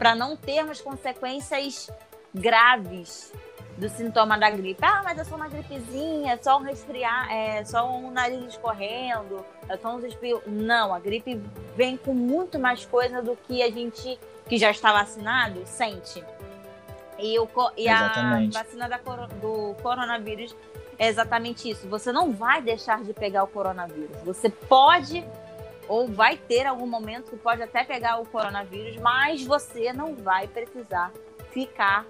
[0.00, 1.90] Para não termos consequências
[2.34, 3.30] graves
[3.76, 4.82] do sintoma da gripe.
[4.82, 9.44] Ah, mas é só uma gripezinha, é só um resfriar, é só um nariz escorrendo,
[9.68, 10.40] é só uns espirros.
[10.46, 11.38] Não, a gripe
[11.76, 16.24] vem com muito mais coisa do que a gente que já está vacinado sente.
[17.18, 17.46] E, o,
[17.76, 20.56] e a vacina da, do coronavírus
[20.98, 21.86] é exatamente isso.
[21.88, 24.16] Você não vai deixar de pegar o coronavírus.
[24.24, 25.22] Você pode
[25.90, 30.46] ou vai ter algum momento que pode até pegar o coronavírus, mas você não vai
[30.46, 31.10] precisar
[31.50, 32.06] ficar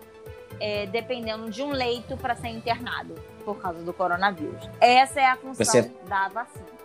[0.61, 4.69] é, dependendo de um leito para ser internado por causa do coronavírus.
[4.79, 5.91] Essa é a função Você...
[6.07, 6.80] da vacina.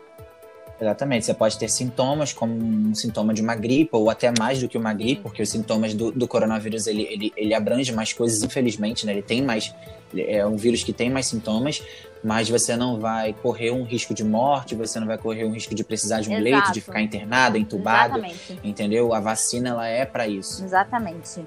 [0.80, 4.68] Exatamente, você pode ter sintomas como um sintoma de uma gripe ou até mais do
[4.68, 8.44] que uma gripe, porque os sintomas do, do coronavírus ele, ele, ele abrange mais coisas,
[8.44, 9.14] infelizmente, né?
[9.14, 9.74] Ele tem mais,
[10.14, 11.82] é um vírus que tem mais sintomas,
[12.22, 15.74] mas você não vai correr um risco de morte, você não vai correr um risco
[15.74, 16.44] de precisar de um Exato.
[16.44, 18.60] leito, de ficar internado, entubado, Exatamente.
[18.62, 19.14] entendeu?
[19.14, 20.62] A vacina ela é para isso.
[20.64, 21.46] Exatamente.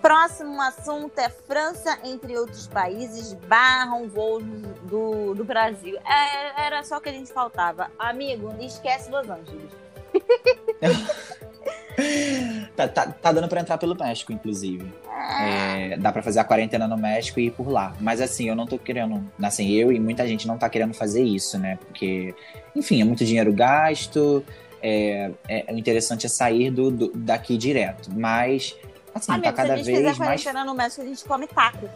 [0.00, 4.42] Próximo assunto é França, entre outros países, barram voos
[4.84, 5.98] do, do Brasil.
[5.98, 7.90] É, era só o que a gente faltava.
[7.98, 9.72] Amigo, esquece Los Angeles.
[12.74, 14.92] tá, tá, tá, dando para entrar pelo México, inclusive.
[15.40, 17.94] É, dá para fazer a quarentena no México e ir por lá.
[18.00, 19.22] Mas assim, eu não tô querendo.
[19.42, 21.76] Assim, eu e muita gente não tá querendo fazer isso, né?
[21.76, 22.34] Porque,
[22.74, 24.44] enfim, é muito dinheiro gasto.
[24.82, 28.10] É, é, o interessante é sair do, do daqui direto.
[28.10, 28.74] Mas
[29.14, 29.86] Assim, Amigo, tá cada vez.
[29.86, 31.88] Se a gente fizer quarentena no México, a gente come taco.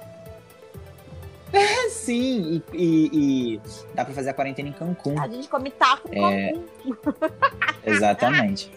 [1.91, 3.61] Sim, e, e, e,
[3.95, 5.21] dá pra fazer a quarentena em Cancún.
[5.21, 6.53] A gente come taco em é...
[6.53, 6.97] Cancún.
[7.87, 8.73] Exatamente.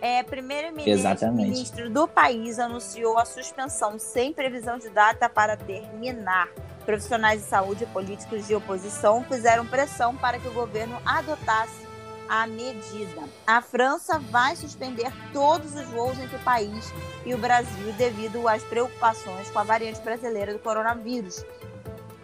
[0.00, 6.48] É, primeiro-ministro do país anunciou a suspensão sem previsão de data para terminar.
[6.86, 11.87] Profissionais de saúde e políticos de oposição fizeram pressão para que o governo adotasse
[12.28, 13.22] a medida.
[13.46, 16.92] A França vai suspender todos os voos entre o país
[17.24, 21.44] e o Brasil devido às preocupações com a variante brasileira do coronavírus.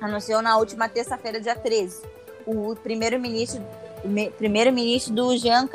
[0.01, 2.03] Anunciou na última terça-feira, dia 13.
[2.47, 3.63] O primeiro-ministro
[4.37, 5.67] primeiro-ministro do Jean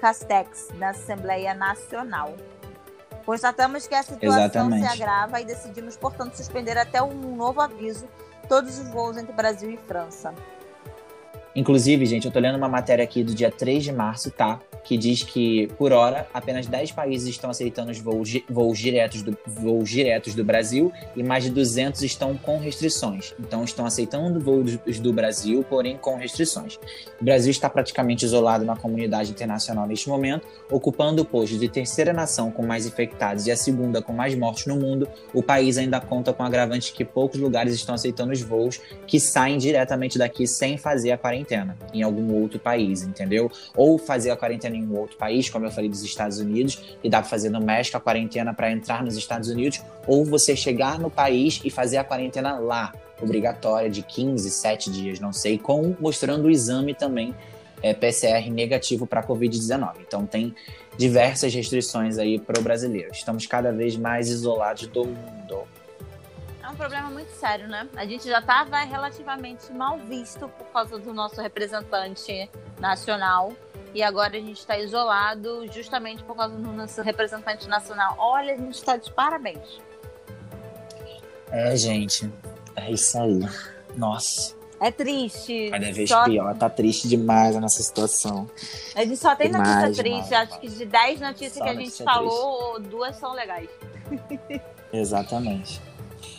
[0.00, 2.34] Castex, da Assembleia Nacional.
[3.24, 4.86] Constatamos que a situação Exatamente.
[4.86, 8.08] se agrava e decidimos, portanto, suspender até um novo aviso
[8.48, 10.34] todos os voos entre Brasil e França.
[11.56, 14.60] Inclusive, gente, eu tô lendo uma matéria aqui do dia 3 de março, tá?
[14.84, 19.36] Que diz que, por hora, apenas 10 países estão aceitando os voos, voos, diretos do,
[19.46, 23.34] voos diretos do Brasil e mais de 200 estão com restrições.
[23.40, 26.78] Então, estão aceitando voos do Brasil, porém com restrições.
[27.18, 32.12] O Brasil está praticamente isolado na comunidade internacional neste momento, ocupando o posto de terceira
[32.12, 35.08] nação com mais infectados e a segunda com mais mortes no mundo.
[35.32, 39.56] O país ainda conta com agravante que poucos lugares estão aceitando os voos que saem
[39.56, 43.50] diretamente daqui sem fazer a quarentena quarentena em algum outro país, entendeu?
[43.74, 47.08] Ou fazer a quarentena em um outro país, como eu falei dos Estados Unidos, e
[47.08, 50.98] dá para fazer no México a quarentena para entrar nos Estados Unidos, ou você chegar
[50.98, 55.94] no país e fazer a quarentena lá, obrigatória de 15, 7 dias, não sei, com
[55.98, 57.34] mostrando o exame também
[57.82, 59.94] é, PCR negativo para COVID-19.
[60.06, 60.54] Então tem
[60.98, 63.10] diversas restrições aí para o brasileiro.
[63.12, 65.64] Estamos cada vez mais isolados do mundo.
[66.66, 67.88] É um problema muito sério, né?
[67.94, 72.50] A gente já estava relativamente mal visto por causa do nosso representante
[72.80, 73.52] nacional.
[73.94, 78.16] E agora a gente está isolado justamente por causa do nosso representante nacional.
[78.18, 79.80] Olha, a gente está de parabéns.
[81.52, 82.28] É, gente.
[82.74, 83.38] É isso aí.
[83.94, 84.56] Nossa.
[84.80, 85.70] É triste.
[85.70, 86.24] Cada vez só...
[86.24, 88.50] pior, tá triste demais a nossa situação.
[88.96, 90.28] A gente só tem demais, notícia triste.
[90.28, 92.90] Demais, Acho que de 10 notícias só que a gente falou, triste.
[92.90, 93.70] duas são legais.
[94.92, 95.80] Exatamente.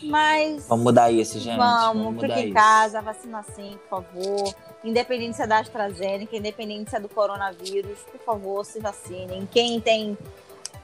[0.02, 0.66] Mas.
[0.68, 1.56] Vamos mudar isso, gente.
[1.56, 4.54] Vamos, vamos fique em casa, vacina sim, por favor.
[4.84, 9.48] Independente se é da AstraZeneca, independente se é do coronavírus, por favor, se vacinem.
[9.50, 10.16] Quem tem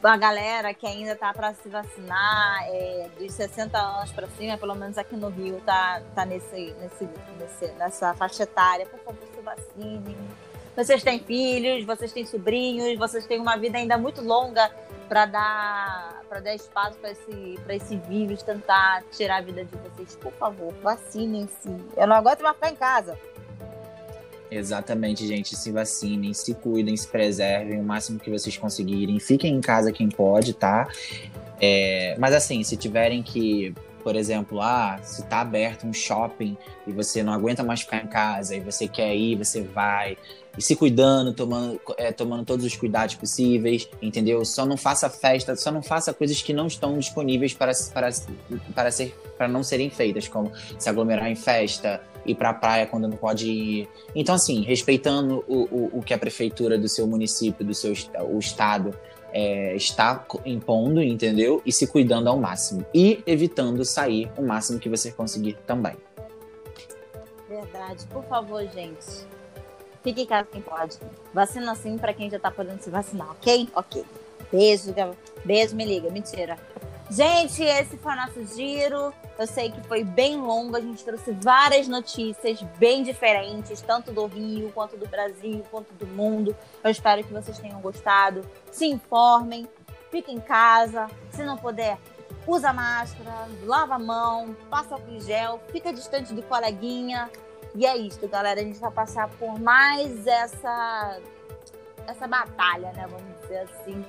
[0.03, 4.75] a galera que ainda tá para se vacinar, é, dos 60 anos para cima, pelo
[4.75, 8.85] menos aqui no Rio, tá, tá nesse, nesse, nesse, nessa faixa etária.
[8.87, 10.17] Por favor, se vacinem.
[10.77, 14.71] Vocês têm filhos, vocês têm sobrinhos, vocês têm uma vida ainda muito longa
[15.09, 19.77] para dar para dar espaço para esse para esse vírus tentar tirar a vida de
[19.77, 20.17] vocês.
[20.17, 21.69] Por favor, vacinem-se.
[21.97, 23.19] Eu não aguento mais ficar em casa.
[24.51, 25.57] Exatamente, gente.
[25.57, 29.19] Se vacinem, se cuidem, se preservem o máximo que vocês conseguirem.
[29.19, 30.89] Fiquem em casa quem pode, tá?
[31.61, 36.93] É, mas assim, se tiverem que, por exemplo, ah, se tá aberto um shopping e
[36.93, 40.19] você não aguenta mais ficar em casa e você quer ir, você vai.
[40.57, 44.45] E se cuidando, tomando, é, tomando todos os cuidados possíveis, entendeu?
[44.45, 48.11] Só não faça festa, só não faça coisas que não estão disponíveis para, para,
[48.75, 52.87] para, ser, para não serem feitas, como se aglomerar em festa, ir para a praia
[52.87, 53.89] quando não pode ir.
[54.15, 57.95] Então, assim, respeitando o, o, o que a prefeitura do seu município, do seu
[58.31, 58.95] o estado
[59.35, 61.61] é, está impondo, entendeu?
[61.67, 62.87] E se cuidando ao máximo.
[62.95, 65.97] E evitando sair o máximo que você conseguir também.
[67.49, 68.07] Verdade.
[68.07, 69.27] Por favor, gente.
[70.05, 70.97] Fique em casa quem pode.
[71.33, 73.69] Vacina sim para quem já tá podendo se vacinar, ok?
[73.75, 74.05] Ok.
[74.53, 74.95] Beijo,
[75.45, 76.11] beijo, me liga.
[76.11, 76.57] Mentira.
[77.11, 79.13] Gente, esse foi o nosso giro.
[79.39, 84.27] Eu sei que foi bem longo, a gente trouxe várias notícias bem diferentes, tanto do
[84.27, 86.57] Rio, quanto do Brasil, quanto do mundo.
[86.83, 88.43] Eu espero que vocês tenham gostado.
[88.71, 89.69] Se informem,
[90.11, 91.09] fiquem em casa.
[91.31, 91.99] Se não puder,
[92.47, 97.31] usa máscara, lava a mão, passa álcool gel, fica distante do coleguinha.
[97.75, 98.61] E é isso, galera.
[98.61, 101.19] A gente vai passar por mais essa,
[102.07, 103.07] essa batalha, né?
[103.09, 104.05] Vamos dizer assim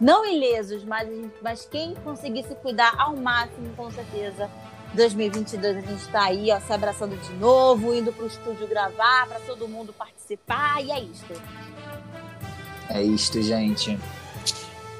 [0.00, 1.08] não ilesos, mas,
[1.42, 4.50] mas quem conseguir se cuidar ao máximo, com certeza.
[4.94, 9.26] 2022 a gente está aí, ó, se abraçando de novo, indo para o estúdio gravar,
[9.28, 11.34] para todo mundo participar, e é isto.
[12.88, 13.98] É isto, gente.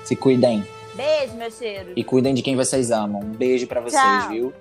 [0.05, 0.67] Se cuidem.
[0.95, 1.93] Beijo, meu cheiro.
[1.97, 3.23] E cuidem de quem vocês amam.
[3.23, 4.29] Um beijo para vocês, Tchau.
[4.29, 4.53] viu?